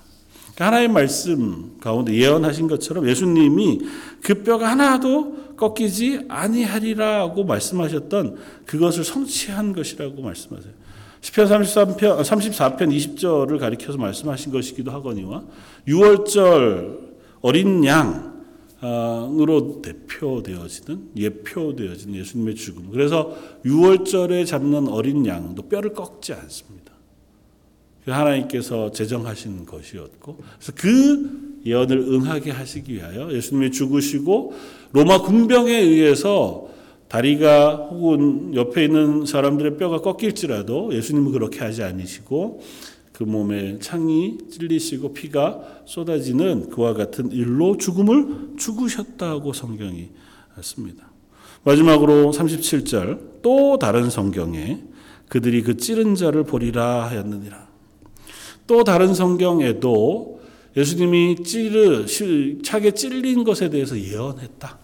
하나의 0.58 0.88
말씀 0.88 1.78
가운데 1.80 2.14
예언하신 2.14 2.68
것처럼 2.68 3.08
예수님이 3.08 3.82
그 4.24 4.42
뼈가 4.44 4.72
하나도 4.72 5.47
꺾이지 5.58 6.26
아니하리라고 6.30 7.44
말씀하셨던 7.44 8.38
그것을 8.66 9.04
성취한 9.04 9.74
것이라고 9.74 10.22
말씀하세요. 10.22 10.74
시편 11.22 11.48
33편 11.48 12.22
34편 12.22 12.78
20절을 12.78 13.60
가리켜서 13.60 13.98
말씀하신 13.98 14.52
것이기도 14.52 14.92
하거니와 14.92 15.44
6월절 15.88 17.08
어린 17.42 17.84
양으로 17.84 19.82
대표되어지는 19.82 21.12
예표되어지는 21.18 22.16
예수님의 22.16 22.56
죽음. 22.56 22.90
그래서 22.92 23.36
6월절에 23.66 24.46
잡는 24.46 24.88
어린 24.88 25.26
양도 25.26 25.64
뼈를 25.64 25.94
꺾지 25.94 26.34
않습니다. 26.34 26.94
그 28.06 28.12
하나님께서 28.12 28.92
제정하신 28.92 29.66
것이었고 29.66 30.38
그래서 30.38 30.72
그 30.76 31.47
예언을 31.70 32.00
응하게 32.00 32.52
하시기 32.52 32.94
위하여 32.94 33.32
예수님이 33.32 33.72
죽으시고 33.72 34.54
로마 34.94 35.22
군병에 35.22 35.72
의해서 35.72 36.68
다리가 37.08 37.76
혹은 37.92 38.54
옆에 38.56 38.86
있는 38.86 39.26
사람들의 39.26 39.78
뼈가 39.78 40.02
꺾일지라도 40.02 40.94
예수님은 40.94 41.32
그렇게 41.32 41.60
하지 41.60 41.84
않으시고 41.84 42.62
그 43.14 43.24
몸에 43.24 43.80
창이 43.80 44.38
찔리시고 44.52 45.14
피가 45.14 45.82
쏟아지는 45.86 46.70
그와 46.70 46.94
같은 46.94 47.32
일로 47.32 47.78
죽음을 47.78 48.52
죽으셨다고 48.58 49.54
성경이 49.54 50.10
씁니다. 50.62 51.10
마지막으로 51.64 52.32
37절 52.32 53.42
또 53.42 53.78
다른 53.80 54.10
성경에 54.10 54.84
그들이 55.30 55.64
그 55.64 55.78
찌른 55.78 56.16
자를 56.16 56.44
보리라 56.44 57.08
하였느니라. 57.10 57.68
또 58.68 58.84
다른 58.84 59.14
성경에도 59.14 60.37
예수님이 60.78 61.44
찌르 61.44 62.06
차게 62.62 62.92
찔린 62.92 63.44
것에 63.44 63.70
대해서 63.70 64.00
예언했다. 64.00 64.78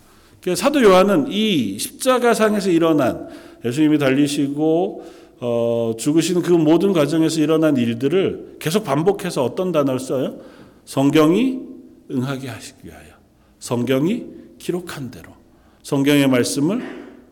사도 0.56 0.84
요한은 0.84 1.32
이 1.32 1.78
십자가상에서 1.78 2.72
일어난 2.72 3.30
예수님이 3.64 4.00
달리시고 4.00 5.06
어, 5.40 5.94
죽으시는 5.98 6.42
그 6.42 6.52
모든 6.52 6.94
과정에서 6.94 7.42
일어난 7.42 7.78
일들을 7.78 8.58
계속 8.60 8.84
반복해서 8.84 9.44
어떤 9.44 9.72
단어를 9.72 10.00
써요? 10.00 10.40
성경이 10.86 11.60
응하게 12.12 12.48
하시기 12.48 12.88
위하여. 12.88 13.14
성경이 13.60 14.26
기록한 14.58 15.12
대로 15.12 15.32
성경의 15.84 16.28
말씀을 16.28 16.82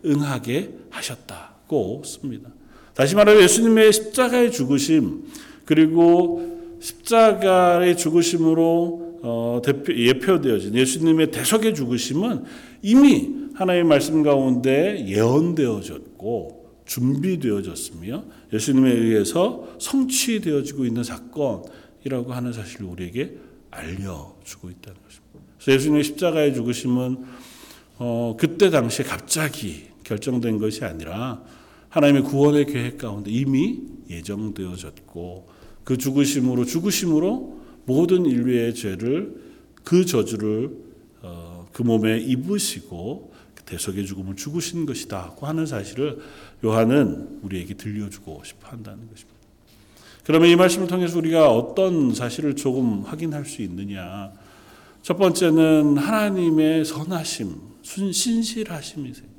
응하게 0.06 0.74
하셨다고 0.89 2.04
씁니다. 2.06 2.50
다시 2.93 3.15
말하면 3.15 3.41
예수님의 3.43 3.93
십자가의 3.93 4.52
죽으심 4.52 5.24
그리고 5.65 6.61
십자가의 6.82 7.96
죽으심으로 7.96 9.20
어, 9.24 9.62
대표, 9.63 9.94
예표되어진 9.94 10.76
예수님의 10.76 11.32
대속의 11.32 11.76
죽으심은 11.76 12.44
이미 12.82 13.30
하나님의 13.54 13.88
말씀 13.88 14.24
가운데 14.24 15.06
예언되어졌고 15.08 16.62
준비되어졌으며 16.86 18.24
예수님에 18.52 18.91
의해서 18.91 19.70
성취되어지고 19.80 20.86
있는 20.86 21.04
사건이라고 21.04 22.34
하는 22.34 22.52
사실을 22.52 22.88
우리에게 22.88 23.38
알려주고 23.70 24.70
있다는 24.72 25.00
것입니다. 25.04 25.39
그래서 25.60 25.72
예수님의 25.74 26.04
십자가의 26.04 26.56
죽으심은 26.56 27.17
어, 28.00 28.36
그때 28.39 28.72
당시에 28.72 29.06
갑자기 29.06 29.84
결정된 30.04 30.58
것이 30.58 30.84
아니라 30.84 31.44
하나님의 31.89 32.24
구원의 32.24 32.65
계획 32.65 32.98
가운데 32.98 33.30
이미 33.30 33.82
예정되어졌고 34.10 35.61
그 35.84 35.98
죽으심으로 35.98 36.65
죽으심으로 36.65 37.62
모든 37.86 38.26
인류의 38.26 38.76
죄를 38.76 39.36
그 39.84 40.06
저주를 40.06 40.72
어, 41.22 41.67
그 41.72 41.82
몸에 41.82 42.20
입으시고 42.20 43.32
대속의 43.65 44.06
죽음을 44.06 44.36
죽으신 44.36 44.86
것이다고 44.86 45.48
하는 45.48 45.65
사실을 45.65 46.20
요한은 46.63 47.39
우리에게 47.41 47.76
들려주고 47.76 48.44
싶어 48.44 48.70
한다는 48.70 49.08
것입니다. 49.10 49.39
그러면 50.26 50.50
이 50.50 50.56
말씀을 50.56 50.88
통해서 50.88 51.17
우리가 51.17 51.50
어떤 51.50 52.13
사실을 52.13 52.56
조금 52.56 53.02
확인할 53.02 53.46
수 53.46 53.62
있느냐? 53.63 54.32
첫 55.02 55.17
번째는 55.17 55.98
하나님의 55.98 56.86
선하심, 56.86 57.56
순 57.82 58.12
신실하심이세요. 58.12 59.31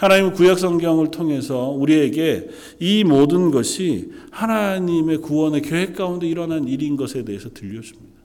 하나님은 0.00 0.32
구약 0.32 0.58
성경을 0.58 1.10
통해서 1.10 1.68
우리에게 1.68 2.48
이 2.78 3.04
모든 3.04 3.50
것이 3.50 4.10
하나님의 4.30 5.18
구원의 5.18 5.60
계획 5.60 5.94
가운데 5.94 6.26
일어난 6.26 6.66
일인 6.66 6.96
것에 6.96 7.22
대해서 7.22 7.50
들려줍니다. 7.50 8.18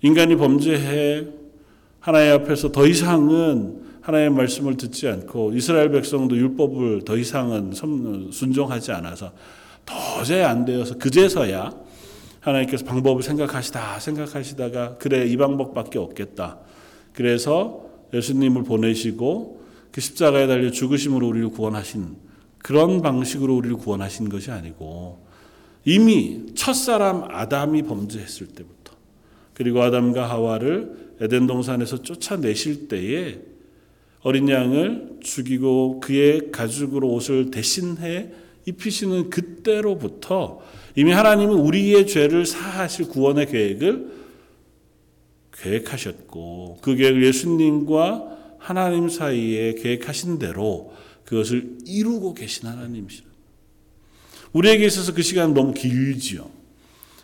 인간이 0.00 0.34
범죄해 0.34 1.26
하나님 2.00 2.32
앞에서 2.32 2.72
더 2.72 2.86
이상은 2.86 3.82
하나님의 4.00 4.30
말씀을 4.30 4.78
듣지 4.78 5.08
않고 5.08 5.52
이스라엘 5.52 5.90
백성도 5.90 6.34
율법을 6.34 7.02
더 7.04 7.18
이상은 7.18 7.72
순종하지 8.32 8.92
않아서 8.92 9.32
도저히 9.84 10.40
안 10.40 10.64
되어서 10.64 10.96
그제서야 10.96 11.70
하나님께서 12.40 12.86
방법을 12.86 13.22
생각하시다 13.22 14.00
생각하시다가 14.00 14.96
그래 14.96 15.26
이 15.26 15.36
방법밖에 15.36 15.98
없겠다. 15.98 16.60
그래서 17.12 17.90
예수님을 18.14 18.62
보내시고 18.64 19.65
그 19.96 20.02
십자가에 20.02 20.46
달려 20.46 20.70
죽으심으로 20.70 21.26
우리를 21.26 21.48
구원하신 21.48 22.16
그런 22.58 23.00
방식으로 23.00 23.56
우리를 23.56 23.78
구원하신 23.78 24.28
것이 24.28 24.50
아니고 24.50 25.24
이미 25.86 26.52
첫사람 26.54 27.24
아담이 27.30 27.84
범죄했을 27.84 28.48
때부터 28.48 28.92
그리고 29.54 29.80
아담과 29.82 30.28
하와를 30.28 31.14
에덴 31.22 31.46
동산에서 31.46 32.02
쫓아내실 32.02 32.88
때에 32.88 33.38
어린 34.20 34.50
양을 34.50 35.20
죽이고 35.22 36.00
그의 36.00 36.50
가죽으로 36.52 37.08
옷을 37.08 37.50
대신해 37.50 38.32
입히시는 38.66 39.30
그때로부터 39.30 40.60
이미 40.94 41.12
하나님은 41.12 41.54
우리의 41.54 42.06
죄를 42.06 42.44
사하실 42.44 43.08
구원의 43.08 43.46
계획을 43.46 44.10
계획하셨고 45.52 46.80
그 46.82 46.96
계획을 46.96 47.24
예수님과 47.24 48.35
하나님 48.66 49.08
사이에 49.08 49.74
계획하신 49.74 50.40
대로 50.40 50.92
그것을 51.24 51.78
이루고 51.86 52.34
계신 52.34 52.66
하나님이시라. 52.66 53.24
우리에게 54.52 54.86
있어서 54.86 55.14
그 55.14 55.22
시간 55.22 55.54
너무 55.54 55.72
길지요. 55.72 56.50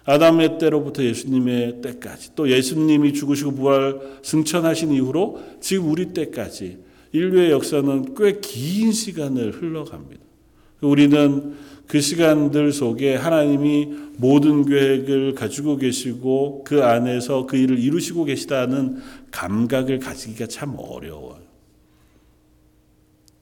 아담의 0.04 0.58
때로부터 0.60 1.02
예수님의 1.02 1.80
때까지 1.82 2.36
또 2.36 2.48
예수님이 2.48 3.12
죽으시고 3.12 3.56
부활 3.56 4.20
승천하신 4.22 4.92
이후로 4.92 5.42
지금 5.60 5.90
우리 5.90 6.12
때까지 6.12 6.78
인류의 7.10 7.50
역사는 7.50 8.14
꽤 8.14 8.40
긴 8.40 8.92
시간을 8.92 9.60
흘러갑니다. 9.60 10.22
우리는 10.80 11.56
그 11.86 12.00
시간들 12.00 12.72
속에 12.72 13.16
하나님이 13.16 13.88
모든 14.16 14.64
계획을 14.64 15.34
가지고 15.34 15.76
계시고 15.76 16.64
그 16.64 16.84
안에서 16.84 17.46
그 17.46 17.56
일을 17.56 17.78
이루시고 17.78 18.24
계시다는 18.24 19.02
감각을 19.30 19.98
가지기가 19.98 20.46
참 20.46 20.74
어려워요. 20.78 21.40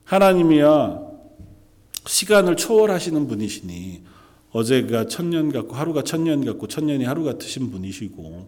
하나님이야 0.03 0.99
시간을 2.05 2.57
초월하시는 2.57 3.27
분이시니 3.27 4.01
어제가 4.51 5.07
천년 5.07 5.51
같고 5.51 5.75
하루가 5.75 6.03
천년 6.03 6.43
같고 6.43 6.67
천년이 6.67 7.05
하루 7.05 7.23
같으신 7.23 7.71
분이시고 7.71 8.45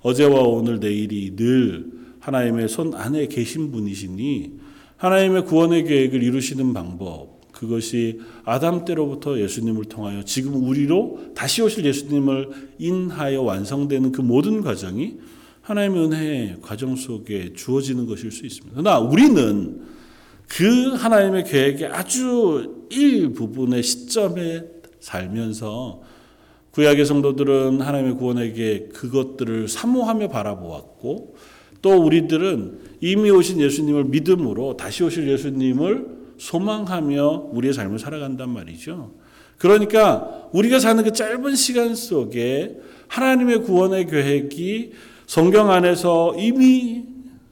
어제와 0.00 0.40
오늘 0.40 0.80
내일이 0.80 1.36
늘 1.36 1.86
하나님의 2.20 2.68
손 2.68 2.94
안에 2.94 3.26
계신 3.26 3.70
분이시니 3.70 4.60
하나님의 4.96 5.44
구원의 5.44 5.84
계획을 5.84 6.22
이루시는 6.22 6.72
방법 6.72 7.31
그것이 7.62 8.18
아담 8.44 8.84
때로부터 8.84 9.38
예수님을 9.38 9.84
통하여 9.84 10.24
지금 10.24 10.68
우리로 10.68 11.30
다시 11.36 11.62
오실 11.62 11.84
예수님을 11.84 12.48
인하여 12.78 13.42
완성되는 13.42 14.10
그 14.10 14.20
모든 14.20 14.62
과정이 14.62 15.18
하나님의 15.60 16.04
은혜의 16.04 16.56
과정 16.60 16.96
속에 16.96 17.52
주어지는 17.54 18.06
것일 18.06 18.32
수 18.32 18.44
있습니다. 18.44 18.72
그러나 18.74 18.98
우리는 18.98 19.80
그 20.48 20.94
하나님의 20.94 21.44
계획의 21.44 21.86
아주 21.86 22.86
일부분의 22.90 23.84
시점에 23.84 24.64
살면서 24.98 26.02
구약의 26.72 27.06
성도들은 27.06 27.80
하나님의 27.80 28.16
구원에게 28.16 28.88
그것들을 28.92 29.68
사모하며 29.68 30.28
바라보았고 30.28 31.36
또 31.80 31.90
우리들은 31.90 32.80
이미 33.00 33.30
오신 33.30 33.60
예수님을 33.60 34.06
믿음으로 34.06 34.76
다시 34.76 35.04
오실 35.04 35.28
예수님을 35.28 36.21
소망하며 36.42 37.50
우리의 37.52 37.72
삶을 37.72 38.00
살아간단 38.00 38.50
말이죠. 38.50 39.12
그러니까 39.58 40.48
우리가 40.52 40.80
사는 40.80 41.02
그 41.04 41.12
짧은 41.12 41.54
시간 41.54 41.94
속에 41.94 42.80
하나님의 43.06 43.62
구원의 43.62 44.06
계획이 44.06 44.90
성경 45.26 45.70
안에서 45.70 46.34
이미 46.36 47.04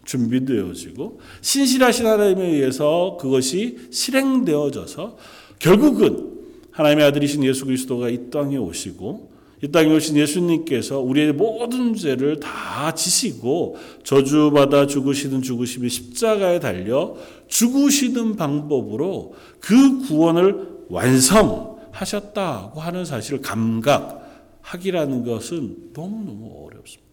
준비되어지고 0.04 1.20
신실하신 1.40 2.06
하나님에 2.06 2.48
의해서 2.48 3.16
그것이 3.20 3.78
실행되어져서 3.92 5.16
결국은 5.60 6.40
하나님의 6.72 7.04
아들이신 7.06 7.44
예수 7.44 7.66
그리스도가 7.66 8.08
이 8.08 8.28
땅에 8.30 8.56
오시고 8.56 9.29
이 9.62 9.68
땅에 9.68 9.94
오신 9.94 10.16
예수님께서 10.16 11.00
우리의 11.00 11.34
모든 11.34 11.94
죄를 11.94 12.40
다 12.40 12.94
지시고 12.94 13.76
저주받아 14.04 14.86
죽으시는 14.86 15.42
죽으심이 15.42 15.88
십자가에 15.88 16.60
달려 16.60 17.14
죽으시는 17.48 18.36
방법으로 18.36 19.34
그 19.60 20.06
구원을 20.06 20.86
완성하셨다고 20.88 22.80
하는 22.80 23.04
사실을 23.04 23.42
감각하기라는 23.42 25.24
것은 25.24 25.90
너무너무 25.92 26.66
어렵습니다. 26.66 27.10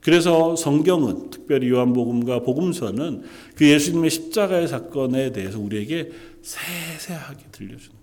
그래서 0.00 0.56
성경은 0.56 1.28
특별히 1.28 1.68
요한복음과 1.68 2.40
복음서는 2.40 3.24
그 3.56 3.68
예수님의 3.68 4.08
십자가의 4.08 4.66
사건에 4.66 5.32
대해서 5.32 5.58
우리에게 5.58 6.10
세세하게 6.40 7.44
들려주는. 7.52 7.97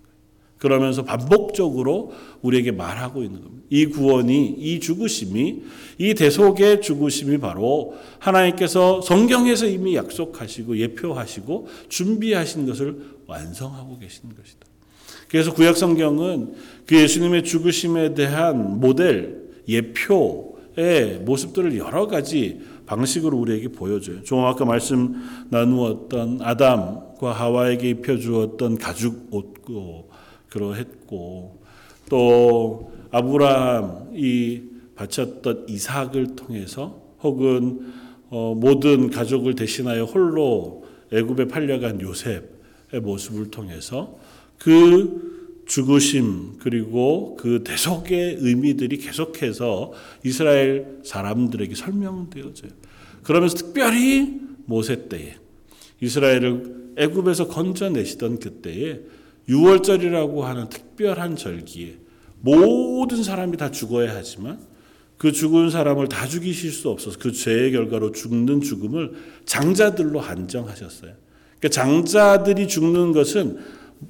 그러면서 0.58 1.04
반복적으로 1.04 2.12
우리에게 2.42 2.72
말하고 2.72 3.22
있는 3.22 3.42
겁니다. 3.42 3.66
이 3.68 3.86
구원이, 3.86 4.56
이 4.58 4.80
죽으심이, 4.80 5.62
이 5.98 6.14
대속의 6.14 6.80
죽으심이 6.80 7.38
바로 7.38 7.94
하나님께서 8.18 9.00
성경에서 9.00 9.66
이미 9.66 9.96
약속하시고 9.96 10.78
예표하시고 10.78 11.68
준비하신 11.88 12.66
것을 12.66 13.16
완성하고 13.26 13.98
계신 13.98 14.30
것이다. 14.34 14.66
그래서 15.28 15.52
구약 15.52 15.76
성경은 15.76 16.54
그 16.86 16.96
예수님의 16.96 17.44
죽으심에 17.44 18.14
대한 18.14 18.80
모델, 18.80 19.44
예표의 19.68 21.20
모습들을 21.24 21.76
여러 21.76 22.06
가지 22.06 22.60
방식으로 22.86 23.36
우리에게 23.36 23.68
보여줘요. 23.68 24.22
좀 24.22 24.44
아까 24.44 24.64
말씀 24.64 25.46
나누었던 25.50 26.38
아담과 26.40 27.32
하와에게 27.32 27.90
입혀주었던 27.90 28.78
가죽 28.78 29.26
옷, 29.32 29.56
그러했고 30.56 31.60
또 32.08 32.92
아브라함이 33.10 34.62
바쳤던 34.94 35.66
이삭을 35.68 36.36
통해서 36.36 37.02
혹은 37.22 37.92
어, 38.28 38.54
모든 38.56 39.10
가족을 39.10 39.54
대신하여 39.54 40.04
홀로 40.04 40.84
애굽에 41.12 41.46
팔려간 41.48 42.00
요셉의 42.00 43.00
모습을 43.02 43.50
통해서 43.50 44.18
그 44.58 45.62
죽으심 45.66 46.58
그리고 46.58 47.36
그 47.38 47.62
대속의 47.62 48.38
의미들이 48.40 48.98
계속해서 48.98 49.92
이스라엘 50.24 51.00
사람들에게 51.04 51.74
설명되어져요. 51.74 52.70
그러면서 53.22 53.56
특별히 53.56 54.40
모세 54.64 55.08
때에 55.08 55.36
이스라엘을 56.00 56.94
애굽에서 56.96 57.48
건져내시던 57.48 58.38
그때에 58.38 59.00
6월절이라고 59.48 60.40
하는 60.40 60.68
특별한 60.68 61.36
절기에 61.36 61.98
모든 62.40 63.22
사람이 63.22 63.56
다 63.56 63.70
죽어야 63.70 64.14
하지만 64.14 64.58
그 65.16 65.32
죽은 65.32 65.70
사람을 65.70 66.08
다 66.08 66.26
죽이실 66.26 66.72
수 66.72 66.90
없어서 66.90 67.18
그 67.18 67.32
죄의 67.32 67.72
결과로 67.72 68.12
죽는 68.12 68.60
죽음을 68.60 69.12
장자들로 69.46 70.20
한정하셨어요. 70.20 71.12
그러니까 71.58 71.68
장자들이 71.70 72.68
죽는 72.68 73.12
것은 73.12 73.58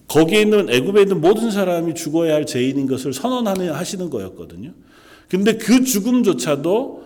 거기에 0.09 0.42
있는 0.42 0.68
애굽에 0.68 1.03
있는 1.03 1.20
모든 1.20 1.51
사람이 1.51 1.94
죽어야 1.94 2.35
할 2.35 2.44
죄인인 2.44 2.87
것을 2.87 3.12
선언하는 3.12 3.70
하시는 3.72 4.11
거였거든요. 4.11 4.72
근데 5.29 5.57
그 5.57 5.85
죽음조차도 5.85 7.05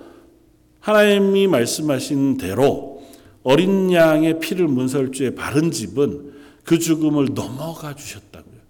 하나님이 0.81 1.47
말씀하신 1.47 2.39
대로 2.39 3.03
어린 3.43 3.93
양의 3.93 4.41
피를 4.41 4.67
문설주에 4.67 5.35
바른 5.35 5.71
집은 5.71 6.33
그 6.65 6.79
죽음을 6.79 7.35
넘어가 7.35 7.95
주셨다고요. 7.95 8.61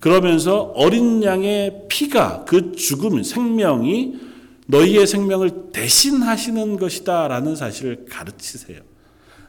그러면서 0.00 0.72
어린 0.74 1.22
양의 1.22 1.86
피가 1.88 2.44
그 2.44 2.72
죽음, 2.72 3.22
생명이 3.22 4.16
너희의 4.66 5.06
생명을 5.06 5.72
대신하시는 5.72 6.76
것이다 6.76 7.28
라는 7.28 7.56
사실을 7.56 8.06
가르치세요. 8.08 8.80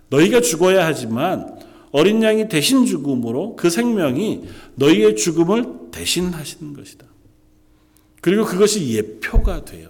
너희가 0.09 0.41
죽어야 0.41 0.85
하지만 0.85 1.59
어린 1.91 2.23
양이 2.23 2.47
대신 2.47 2.85
죽음으로 2.85 3.55
그 3.55 3.69
생명이 3.69 4.43
너희의 4.75 5.15
죽음을 5.15 5.91
대신하시는 5.91 6.73
것이다. 6.73 7.05
그리고 8.21 8.45
그것이 8.45 8.93
예표가 8.95 9.65
돼요. 9.65 9.89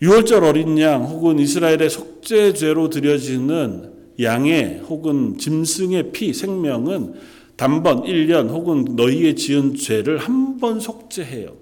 유월절 0.00 0.44
어린 0.44 0.78
양 0.78 1.04
혹은 1.04 1.38
이스라엘의 1.38 1.90
속죄죄로 1.90 2.88
드려지는 2.88 3.87
양의 4.20 4.80
혹은 4.88 5.38
짐승의 5.38 6.12
피 6.12 6.32
생명은 6.32 7.14
단번 7.56 8.02
1년 8.02 8.48
혹은 8.50 8.84
너희의 8.96 9.36
지은 9.36 9.74
죄를 9.76 10.18
한 10.18 10.48
번 10.58 10.80
속죄해요. 10.80 11.54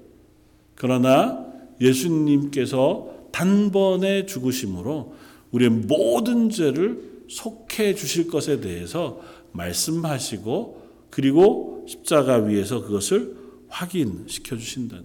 그러나 0.75 1.45
예수님께서 1.83 3.29
단번에 3.31 4.25
죽으심으로 4.25 5.14
우리의 5.51 5.71
모든 5.71 6.49
죄를 6.49 7.25
속해 7.29 7.95
주실 7.95 8.29
것에 8.29 8.61
대해서 8.61 9.21
말씀하시고 9.53 10.83
그리고 11.11 11.85
십자가 11.87 12.37
위에서 12.37 12.83
그것을 12.83 13.37
확인시켜 13.69 14.57
주신다. 14.57 15.03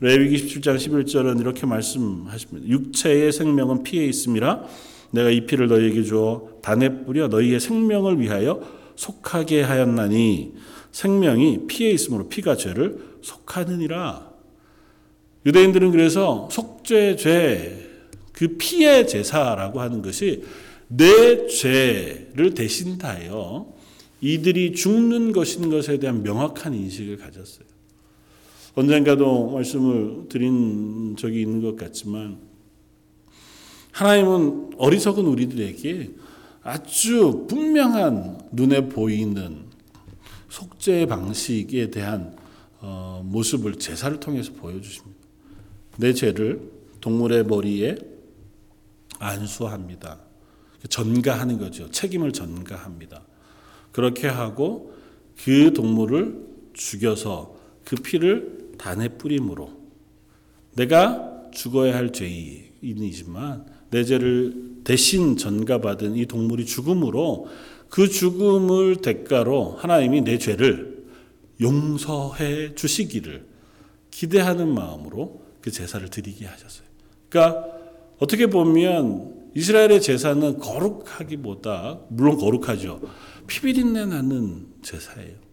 레위기 0.00 0.36
17장 0.36 0.76
11절은 0.76 1.40
이렇게 1.40 1.66
말씀하십니다. 1.66 2.68
육체의 2.68 3.32
생명은 3.32 3.82
피에 3.82 4.06
있음이라 4.06 4.64
내가 5.14 5.30
이 5.30 5.46
피를 5.46 5.68
너희에게 5.68 6.02
주어 6.02 6.48
단에 6.62 7.04
뿌려 7.04 7.28
너희의 7.28 7.60
생명을 7.60 8.20
위하여 8.20 8.60
속하게 8.96 9.62
하였나니 9.62 10.54
생명이 10.92 11.66
피에 11.66 11.90
있으므로 11.90 12.28
피가 12.28 12.56
죄를 12.56 12.98
속하느니라. 13.22 14.32
유대인들은 15.46 15.90
그래서 15.90 16.48
속죄 16.50 17.16
죄 17.16 17.84
그 18.34 18.56
피의 18.58 19.06
제사라고 19.06 19.80
하는 19.80 20.02
것이 20.02 20.42
내 20.88 21.46
죄를 21.46 22.52
대신하여 22.54 23.72
이들이 24.20 24.72
죽는 24.72 25.32
것인 25.32 25.70
것에 25.70 25.98
대한 25.98 26.22
명확한 26.22 26.74
인식을 26.74 27.16
가졌어요. 27.16 27.64
언젠가도 28.74 29.52
말씀을 29.52 30.28
드린 30.28 31.14
적이 31.16 31.42
있는 31.42 31.62
것 31.62 31.76
같지만 31.76 32.38
하나님은 33.94 34.72
어리석은 34.76 35.24
우리들에게 35.24 36.10
아주 36.64 37.46
분명한 37.48 38.48
눈에 38.50 38.88
보이는 38.88 39.66
속죄의 40.48 41.06
방식에 41.06 41.92
대한 41.92 42.36
어, 42.80 43.22
모습을 43.24 43.76
제사를 43.76 44.18
통해서 44.18 44.52
보여주십니다. 44.54 45.16
내 45.96 46.12
죄를 46.12 46.72
동물의 47.00 47.44
머리에 47.44 47.94
안수합니다. 49.20 50.18
전가하는 50.88 51.58
거죠. 51.58 51.88
책임을 51.92 52.32
전가합니다. 52.32 53.22
그렇게 53.92 54.26
하고 54.26 54.92
그 55.44 55.72
동물을 55.72 56.44
죽여서 56.72 57.56
그 57.84 57.94
피를 57.94 58.74
단에 58.76 59.06
뿌림으로 59.10 59.70
내가 60.74 61.48
죽어야 61.52 61.94
할 61.94 62.12
죄인이지만 62.12 63.73
내 63.90 64.04
죄를 64.04 64.54
대신 64.84 65.36
전가받은 65.36 66.16
이 66.16 66.26
동물이 66.26 66.66
죽음으로 66.66 67.48
그 67.88 68.08
죽음을 68.08 68.96
대가로 68.96 69.76
하나님이 69.78 70.22
내 70.22 70.38
죄를 70.38 71.04
용서해 71.60 72.74
주시기를 72.74 73.46
기대하는 74.10 74.74
마음으로 74.74 75.42
그 75.60 75.70
제사를 75.70 76.06
드리게 76.08 76.46
하셨어요. 76.46 76.86
그러니까 77.28 77.66
어떻게 78.18 78.46
보면 78.46 79.50
이스라엘의 79.54 80.00
제사는 80.00 80.58
거룩하기보다 80.58 82.00
물론 82.08 82.36
거룩하죠. 82.36 83.00
피비린내 83.46 84.06
나는 84.06 84.66
제사예요. 84.82 85.44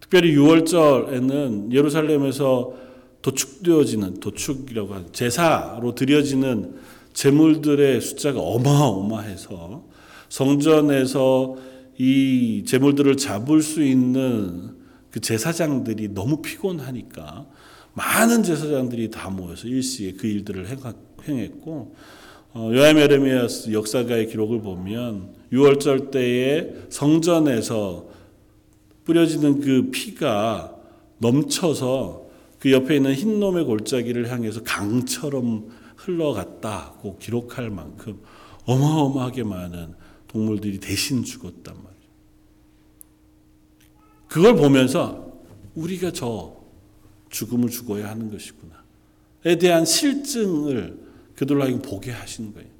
특별히 0.00 0.34
6월절에는 0.36 1.72
예루살렘에서 1.72 2.74
도축되어지는 3.24 4.20
도축이라고 4.20 4.94
하는 4.94 5.06
제사로 5.12 5.94
드려지는 5.94 6.74
제물들의 7.14 8.00
숫자가 8.02 8.38
어마어마해서 8.38 9.84
성전에서 10.28 11.56
이 11.96 12.64
제물들을 12.66 13.16
잡을 13.16 13.62
수 13.62 13.82
있는 13.82 14.76
그 15.10 15.20
제사장들이 15.20 16.12
너무 16.12 16.42
피곤하니까 16.42 17.46
많은 17.94 18.42
제사장들이 18.42 19.10
다 19.10 19.30
모여서 19.30 19.68
일시에 19.68 20.12
그 20.12 20.26
일들을 20.26 20.66
행했고 21.26 21.94
어, 22.52 22.70
에레미야스 22.72 23.72
역사가의 23.72 24.28
기록을 24.28 24.60
보면 24.60 25.34
6월절 25.50 26.10
때에 26.10 26.74
성전에서 26.90 28.06
뿌려지는 29.04 29.60
그 29.60 29.90
피가 29.90 30.76
넘쳐서 31.18 32.23
그 32.64 32.72
옆에 32.72 32.96
있는 32.96 33.12
흰 33.12 33.40
놈의 33.40 33.66
골짜기를 33.66 34.30
향해서 34.30 34.62
강처럼 34.62 35.68
흘러갔다고 35.96 37.18
기록할 37.18 37.68
만큼 37.68 38.22
어마어마하게 38.64 39.42
많은 39.42 39.92
동물들이 40.28 40.80
대신 40.80 41.24
죽었단 41.24 41.74
말이에요. 41.74 42.04
그걸 44.28 44.56
보면서 44.56 45.42
우리가 45.74 46.12
저 46.12 46.56
죽음을 47.28 47.68
죽어야 47.68 48.08
하는 48.08 48.30
것이구나에 48.30 49.58
대한 49.60 49.84
실증을 49.84 50.98
그들로 51.36 51.64
하여금 51.64 51.82
보게 51.82 52.12
하시는 52.12 52.54
거예요. 52.54 52.70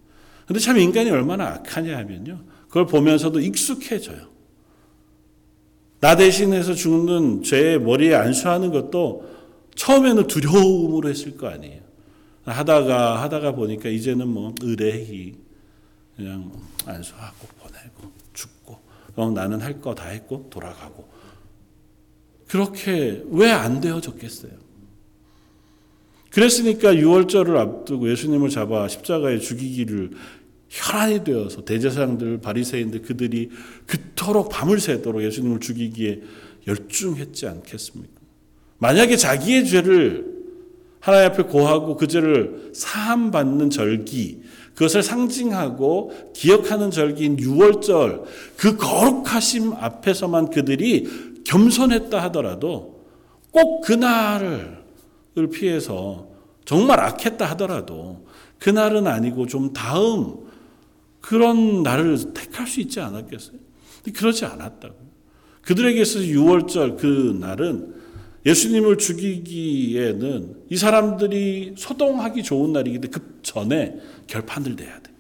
근데 0.47 0.61
참 0.61 0.79
인간이 0.79 1.11
얼마나 1.11 1.49
악하냐 1.57 1.95
하면요. 1.99 2.43
그걸 2.69 2.87
보면서도 2.87 3.39
익숙해져요. 3.39 4.31
나 6.01 6.17
대신해서 6.17 6.73
죽는 6.73 7.43
죄의 7.43 7.83
머리에 7.83 8.15
안수하는 8.15 8.71
것도 8.71 9.34
처음에는 9.77 10.27
두려움으로 10.27 11.09
했을 11.09 11.37
거 11.37 11.49
아니에요. 11.49 11.83
하다가 12.45 13.23
하다가 13.23 13.53
보니까 13.53 13.89
이제는 13.89 14.29
뭐 14.29 14.55
의뢰히 14.61 15.35
그냥 16.17 16.53
안수하고 16.85 17.47
보내고 17.59 18.13
죽고 18.33 18.79
어, 19.17 19.31
나는 19.31 19.61
할 19.61 19.81
거 19.81 19.95
다 19.95 20.09
했고 20.09 20.47
돌아가고 20.51 21.09
그렇게 22.49 23.23
왜 23.31 23.51
안 23.51 23.81
되어졌겠어요? 23.81 24.53
그랬으니까 26.31 26.93
6월절을 26.95 27.57
앞두고 27.57 28.11
예수님을 28.11 28.51
잡아 28.51 28.89
십자가에 28.89 29.39
죽이기를 29.39 30.11
혈안이 30.69 31.23
되어서 31.23 31.65
대제사장들, 31.65 32.41
바리새인들 32.41 33.03
그들이 33.03 33.51
그토록 33.87 34.49
밤을 34.51 34.81
새도록 34.81 35.23
예수님을 35.23 35.61
죽이기에 35.61 36.23
열중했지 36.67 37.47
않겠습니까? 37.47 38.14
만약에 38.79 39.17
자기의 39.17 39.67
죄를 39.67 40.35
하나님 41.01 41.31
앞에 41.31 41.43
고하고 41.45 41.97
그 41.97 42.07
죄를 42.07 42.71
사함 42.75 43.31
받는 43.31 43.71
절기, 43.71 44.43
그것을 44.75 45.03
상징하고 45.03 46.33
기억하는 46.35 46.91
절기인 46.91 47.37
6월절, 47.37 48.25
그 48.57 48.77
거룩하심 48.77 49.75
앞에서만 49.75 50.51
그들이 50.51 51.43
겸손했다 51.45 52.23
하더라도 52.25 53.05
꼭 53.51 53.83
그날을 53.83 54.79
피해서 55.53 56.29
정말 56.65 57.01
악했다 57.01 57.45
하더라도 57.51 58.27
그날은 58.59 59.07
아니고 59.07 59.47
좀 59.47 59.73
다음 59.73 60.37
그런 61.21 61.83
날을 61.83 62.33
택할 62.35 62.67
수 62.67 62.81
있지 62.81 63.01
않았겠어요? 63.01 63.59
그렇지 64.15 64.45
않았다고. 64.45 64.95
그들에게 65.63 66.01
있어서 66.01 66.25
6월절 66.25 66.99
그 66.99 67.37
날은 67.41 67.95
예수님을 68.47 68.99
죽이기에는 68.99 70.57
이 70.69 70.77
사람들이 70.77 71.75
소동하기 71.77 72.43
좋은 72.43 72.73
날이기 72.73 73.01
때문에 73.01 73.11
그 73.11 73.41
전에 73.43 73.97
결판을 74.27 74.77
내야 74.77 75.01
돼. 75.01 75.11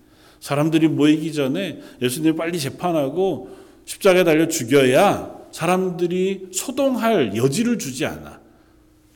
사람들이 0.40 0.88
모이기 0.88 1.32
전에 1.32 1.80
예수님 2.02 2.36
빨리 2.36 2.58
재판하고 2.58 3.48
십자가에 3.86 4.24
달려 4.24 4.46
죽여야 4.46 5.34
사람들이 5.52 6.48
소동할 6.52 7.36
여지를 7.36 7.78
주지 7.78 8.04
않아. 8.04 8.40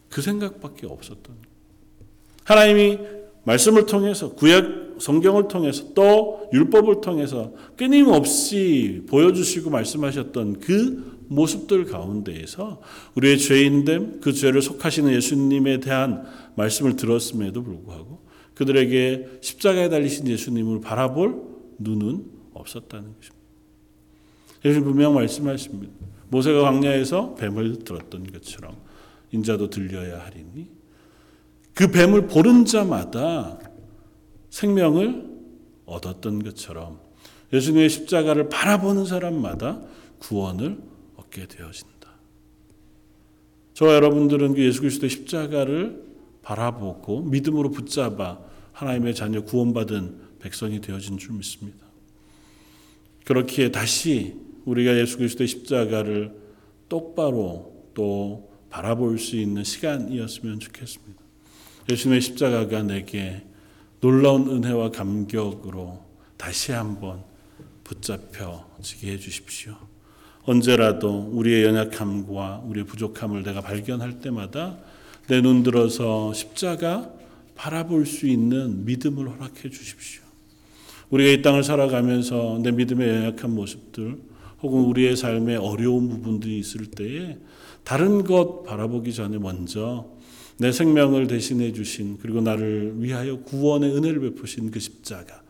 그 0.09 0.23
생각밖에 0.23 0.87
없었던. 0.87 1.37
하나님이 2.45 2.99
말씀을 3.45 3.85
통해서 3.87 4.35
구약 4.35 4.89
성경을 4.99 5.49
통해서 5.49 5.93
또 5.95 6.49
율법을 6.53 7.01
통해서 7.01 7.53
끊임없이 7.77 9.03
보여주시고 9.09 9.71
말씀하셨던 9.71 10.61
그 10.61 11.18
모습들 11.29 11.85
가운데에서 11.85 12.81
우리의 13.15 13.39
죄인됨, 13.39 14.21
그 14.21 14.33
죄를 14.33 14.63
속하시는 14.63 15.13
예수님에 15.13 15.81
대한 15.81 16.25
말씀을 16.57 16.97
들었음에도 16.97 17.63
불구하고 17.63 18.27
그들에게 18.55 19.39
십자가에 19.41 19.89
달리신 19.89 20.27
예수님을 20.27 20.81
바라볼 20.81 21.43
눈은 21.79 22.25
없었다는 22.55 23.15
것입니다. 23.15 23.39
예수님 24.65 24.85
분명 24.85 25.15
말씀하십니다. 25.15 25.93
모세가 26.31 26.63
광야에서 26.63 27.35
뱀을 27.37 27.85
들었던 27.85 28.33
것처럼 28.33 28.77
인자도 29.33 29.71
들려야 29.71 30.25
하리니 30.25 30.67
그 31.75 31.91
뱀을 31.91 32.27
보는 32.27 32.65
자마다 32.65 33.59
생명을 34.51 35.25
얻었던 35.87 36.43
것처럼 36.43 36.99
예수님의 37.53 37.89
십자가를 37.89 38.49
바라보는 38.49 39.05
사람마다 39.05 39.81
구원을 40.19 40.79
얻게 41.39 41.47
되어진다. 41.47 42.09
저와 43.75 43.95
여러분들은 43.95 44.55
그 44.55 44.65
예수 44.65 44.81
그리스도의 44.81 45.11
십자가를 45.11 46.03
바라보고 46.43 47.23
믿음으로 47.23 47.71
붙잡아 47.71 48.41
하나님의 48.73 49.15
자녀 49.15 49.43
구원받은 49.43 50.39
백성이 50.41 50.81
되어진 50.81 51.19
줄 51.19 51.35
믿습니다. 51.35 51.87
그렇기에 53.25 53.71
다시 53.71 54.37
우리가 54.65 54.99
예수 54.99 55.19
그리스도의 55.19 55.47
십자가를 55.47 56.35
똑바로 56.89 57.91
또 57.95 58.51
바라볼 58.71 59.19
수 59.19 59.37
있는 59.37 59.63
시간이었으면 59.65 60.61
좋겠습니다. 60.61 61.23
예수님의 61.91 62.21
십자가가 62.21 62.83
내게 62.83 63.45
놀라운 64.01 64.49
은혜와 64.49 64.91
감격으로 64.91 66.05
다시 66.37 66.73
한번 66.73 67.25
붙잡혀지게 67.85 69.13
해 69.13 69.19
주십시오. 69.19 69.77
언제라도 70.45 71.31
우리의 71.33 71.65
연약함과 71.65 72.63
우리의 72.67 72.87
부족함을 72.87 73.43
내가 73.43 73.61
발견할 73.61 74.21
때마다 74.21 74.79
내 75.29 75.43
눈 75.43 75.63
들어서 75.63 76.33
십자가 76.33 77.13
바라볼 77.55 78.07
수 78.07 78.27
있는 78.27 78.85
믿음을 78.87 79.29
허락해 79.29 79.69
주십시오. 79.69 80.23
우리가 81.11 81.31
이 81.31 81.43
땅을 81.43 81.63
살아가면서 81.65 82.61
내 82.63 82.71
믿음의 82.71 83.09
연약한 83.09 83.55
모습들 83.55 84.17
혹은 84.63 84.81
우리의 84.85 85.17
삶에 85.17 85.57
어려운 85.57 86.09
부분들이 86.09 86.59
있을 86.59 86.87
때에 86.87 87.37
다른 87.85 88.25
것 88.25 88.63
바라보기 88.65 89.13
전에 89.13 89.39
먼저 89.39 90.07
내 90.59 90.73
생명을 90.73 91.27
대신해 91.27 91.73
주신 91.73 92.19
그리고 92.21 92.41
나를 92.41 92.95
위하여 92.97 93.41
구원의 93.41 93.95
은혜를 93.97 94.21
베푸신 94.21 94.71
그 94.71 94.81
십자가 94.81 95.43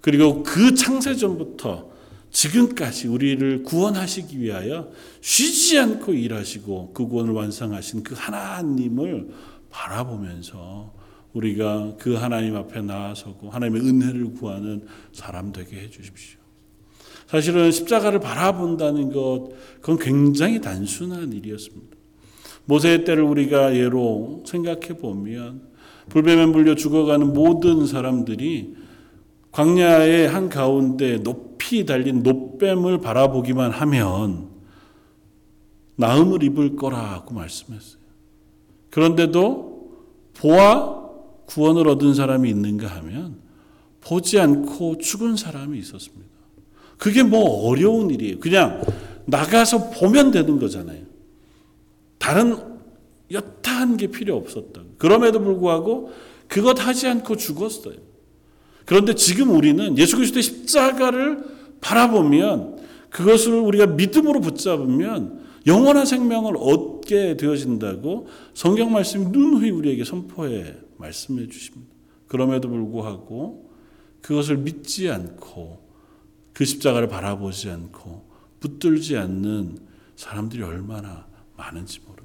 그리고 0.00 0.42
그 0.42 0.74
창세전부터 0.74 1.93
지금까지 2.34 3.06
우리를 3.06 3.62
구원하시기 3.62 4.40
위하여 4.40 4.90
쉬지 5.20 5.78
않고 5.78 6.12
일하시고 6.12 6.90
그 6.92 7.06
구원을 7.06 7.32
완성하신 7.32 8.02
그 8.02 8.14
하나님을 8.16 9.28
바라보면서 9.70 10.92
우리가 11.32 11.94
그 11.98 12.14
하나님 12.14 12.56
앞에 12.56 12.82
나아서고 12.82 13.50
하나님의 13.50 13.82
은혜를 13.82 14.34
구하는 14.34 14.84
사람 15.12 15.52
되게 15.52 15.76
해 15.76 15.90
주십시오. 15.90 16.40
사실은 17.28 17.70
십자가를 17.70 18.18
바라본다는 18.20 19.12
것, 19.12 19.50
그건 19.80 19.98
굉장히 19.98 20.60
단순한 20.60 21.32
일이었습니다. 21.32 21.96
모세의 22.66 23.04
때를 23.04 23.22
우리가 23.22 23.76
예로 23.76 24.42
생각해 24.46 24.98
보면 24.98 25.68
불뱀에 26.08 26.46
물려 26.46 26.74
죽어가는 26.74 27.32
모든 27.32 27.86
사람들이 27.86 28.83
광야의 29.54 30.28
한 30.28 30.48
가운데 30.48 31.18
높이 31.18 31.86
달린 31.86 32.24
높뱀을 32.24 33.00
바라보기만 33.00 33.70
하면 33.70 34.48
나음을 35.94 36.42
입을 36.42 36.74
거라고 36.74 37.34
말씀했어요. 37.34 38.02
그런데도 38.90 39.92
보아 40.34 41.04
구원을 41.46 41.86
얻은 41.86 42.14
사람이 42.14 42.50
있는가 42.50 42.88
하면 42.96 43.36
보지 44.00 44.40
않고 44.40 44.98
죽은 44.98 45.36
사람이 45.36 45.78
있었습니다. 45.78 46.24
그게 46.98 47.22
뭐 47.22 47.68
어려운 47.68 48.10
일이에요. 48.10 48.40
그냥 48.40 48.82
나가서 49.26 49.90
보면 49.90 50.32
되는 50.32 50.58
거잖아요. 50.58 51.04
다른 52.18 52.58
여타한 53.30 53.98
게 53.98 54.08
필요 54.08 54.36
없었다. 54.36 54.82
그럼에도 54.98 55.40
불구하고 55.40 56.10
그것 56.48 56.84
하지 56.84 57.06
않고 57.06 57.36
죽었어요. 57.36 58.13
그런데 58.84 59.14
지금 59.14 59.50
우리는 59.50 59.96
예수 59.98 60.16
그리스도의 60.16 60.42
십자가를 60.42 61.44
바라보면 61.80 62.78
그것을 63.10 63.54
우리가 63.54 63.86
믿음으로 63.86 64.40
붙잡으면 64.40 65.44
영원한 65.66 66.04
생명을 66.04 66.54
얻게 66.58 67.36
되어진다고 67.36 68.26
성경 68.52 68.92
말씀이 68.92 69.26
누누이 69.26 69.70
우리에게 69.70 70.04
선포해 70.04 70.74
말씀해 70.98 71.48
주십니다. 71.48 71.92
그럼에도 72.26 72.68
불구하고 72.68 73.70
그것을 74.20 74.58
믿지 74.58 75.10
않고 75.10 75.84
그 76.52 76.64
십자가를 76.64 77.08
바라보지 77.08 77.70
않고 77.70 78.28
붙들지 78.60 79.16
않는 79.16 79.78
사람들이 80.16 80.62
얼마나 80.62 81.26
많은지 81.56 82.00
모릅니다. 82.00 82.24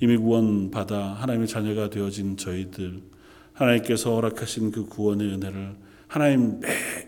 이미 0.00 0.16
구원받아 0.16 1.14
하나님의 1.14 1.48
자녀가 1.48 1.90
되어진 1.90 2.36
저희들 2.36 3.02
하나님께서 3.60 4.14
허락하신 4.14 4.70
그 4.70 4.86
구원의 4.86 5.34
은혜를 5.34 5.76
하나님 6.08 6.60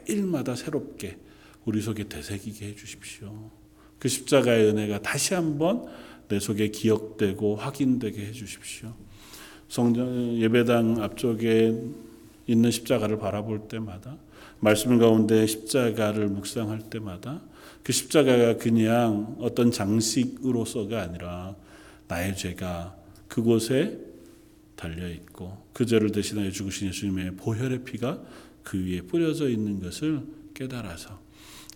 매일마다 0.07 0.55
새롭게 0.55 1.17
우리 1.65 1.81
속에 1.81 2.09
되새기게 2.09 2.67
해 2.67 2.75
주십시오. 2.75 3.51
그 3.99 4.09
십자가의 4.09 4.69
은혜가 4.69 5.01
다시 5.01 5.35
한번 5.35 5.87
내 6.29 6.39
속에 6.39 6.69
기억되고 6.69 7.57
확인되게 7.57 8.27
해 8.27 8.33
주십시오. 8.33 8.93
성전 9.69 10.37
예배당 10.37 11.03
앞쪽에 11.03 11.75
있는 12.47 12.71
십자가를 12.71 13.19
바라볼 13.19 13.69
때마다 13.69 14.19
말씀 14.61 14.99
가운데 14.99 15.47
십자가를 15.47 16.29
묵상할 16.29 16.91
때마다 16.91 17.41
그 17.83 17.93
십자가가 17.93 18.59
그냥 18.59 19.37
어떤 19.41 19.73
장식으로서가 19.73 21.01
아니라 21.01 21.57
나의 22.09 22.37
죄가 22.37 22.95
그곳에 23.29 24.12
달려 24.77 25.09
있고 25.09 25.67
그 25.73 25.87
죄를 25.87 26.13
대신하여 26.13 26.51
죽으신 26.51 26.89
예수님의 26.89 27.37
보혈의 27.37 27.85
피가 27.85 28.23
그 28.63 28.85
위에 28.85 29.03
뿌려져 29.03 29.49
있는 29.49 29.81
것을 29.81 30.23
깨달아서 30.55 31.21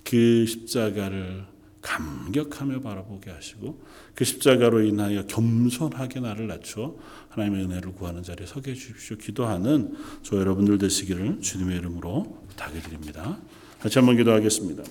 그 0.05 0.47
십자가를 0.47 1.45
감격하며 1.83 2.81
바라보게 2.81 3.31
하시고 3.31 3.81
그 4.15 4.25
십자가로 4.25 4.83
인하여 4.83 5.25
겸손하게 5.27 6.21
나를 6.21 6.49
낮춰 6.49 6.97
하나님의 7.29 7.65
은혜를 7.65 7.93
구하는 7.93 8.25
자리에 8.25 8.47
서게 8.47 8.73
해 8.73 8.75
주십시오. 8.75 9.17
기도하는 9.17 9.95
저 10.23 10.37
여러분들 10.37 10.79
되시기를 10.79 11.41
주님의 11.41 11.79
이름으로 11.79 12.43
부탁해 12.49 12.81
드립니다. 12.81 13.39
같이 13.81 13.99
한번 13.99 14.17
기도하겠습니다. 14.17 14.83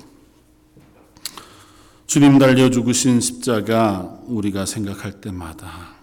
주님 2.07 2.37
달려 2.39 2.69
죽으신 2.69 3.19
십자가 3.19 4.21
우리가 4.27 4.65
생각할 4.65 5.19
때마다 5.19 5.94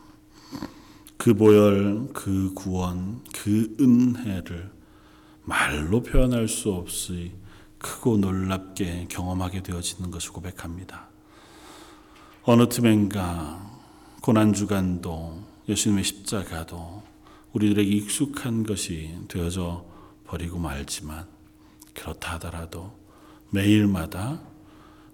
그 1.23 1.35
보혈, 1.35 2.09
그 2.13 2.53
구원, 2.53 3.23
그 3.33 3.77
은혜를 3.79 4.73
말로 5.45 6.03
표현할 6.03 6.49
수 6.49 6.73
없이 6.73 7.31
크고 7.79 8.17
놀랍게 8.17 9.07
경험하게 9.09 9.63
되어지는 9.63 10.11
것을 10.11 10.33
고백합니다. 10.33 11.11
어느 12.43 12.69
틈엔가 12.69 13.71
고난주간도 14.21 15.45
예수님의 15.69 16.03
십자가도 16.03 17.05
우리들에게 17.53 17.89
익숙한 17.89 18.65
것이 18.65 19.17
되어져 19.29 19.85
버리고 20.27 20.59
말지만 20.59 21.29
그렇다 21.95 22.33
하더라도 22.33 22.99
매일마다 23.51 24.41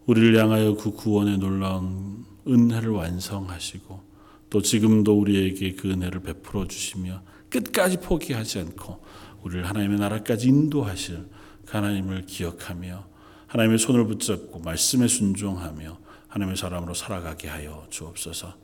우리를 0.07 0.40
향하여 0.42 0.75
그 0.75 0.90
구원의 0.90 1.37
놀라운 1.37 2.25
은혜를 2.47 2.92
완성하시고 2.92 4.08
또 4.50 4.62
지금도 4.62 5.18
우리에게 5.18 5.72
그 5.72 5.90
은혜를 5.90 6.20
베풀어 6.20 6.66
주시며 6.66 7.22
끝까지 7.50 7.98
포기하지 7.98 8.61
않고 8.61 9.02
우리를 9.42 9.66
하나님의 9.66 9.98
나라까지 9.98 10.48
인도하실 10.48 11.26
그 11.64 11.76
하나님을 11.76 12.26
기억하며 12.26 13.06
하나님의 13.46 13.78
손을 13.78 14.06
붙잡고 14.06 14.61
말씀에 14.61 15.08
순종하며 15.08 15.98
하나님의 16.28 16.56
사람으로 16.56 16.94
살아가게 16.94 17.48
하여 17.48 17.87
주옵소서. 17.90 18.54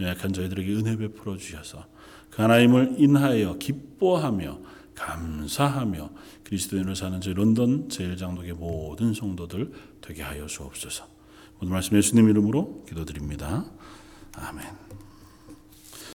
연약한 0.00 0.32
저희들에게 0.32 0.72
은혜 0.74 0.96
베풀어 0.96 1.36
주셔서 1.36 1.86
그 2.30 2.42
하나님을 2.42 2.96
인하여 2.98 3.56
기뻐하며 3.58 4.58
감사하며 4.94 6.10
그리스도인으로 6.44 6.94
사는 6.94 7.20
저희 7.20 7.34
런던 7.34 7.88
제일장독의 7.88 8.54
모든 8.54 9.14
성도들 9.14 9.72
되게 10.00 10.22
하여 10.22 10.46
주옵소서. 10.46 11.06
오늘 11.60 11.72
말씀 11.72 11.96
예수님 11.96 12.28
이름으로 12.28 12.84
기도드립니다. 12.88 13.64
아멘. 14.34 14.81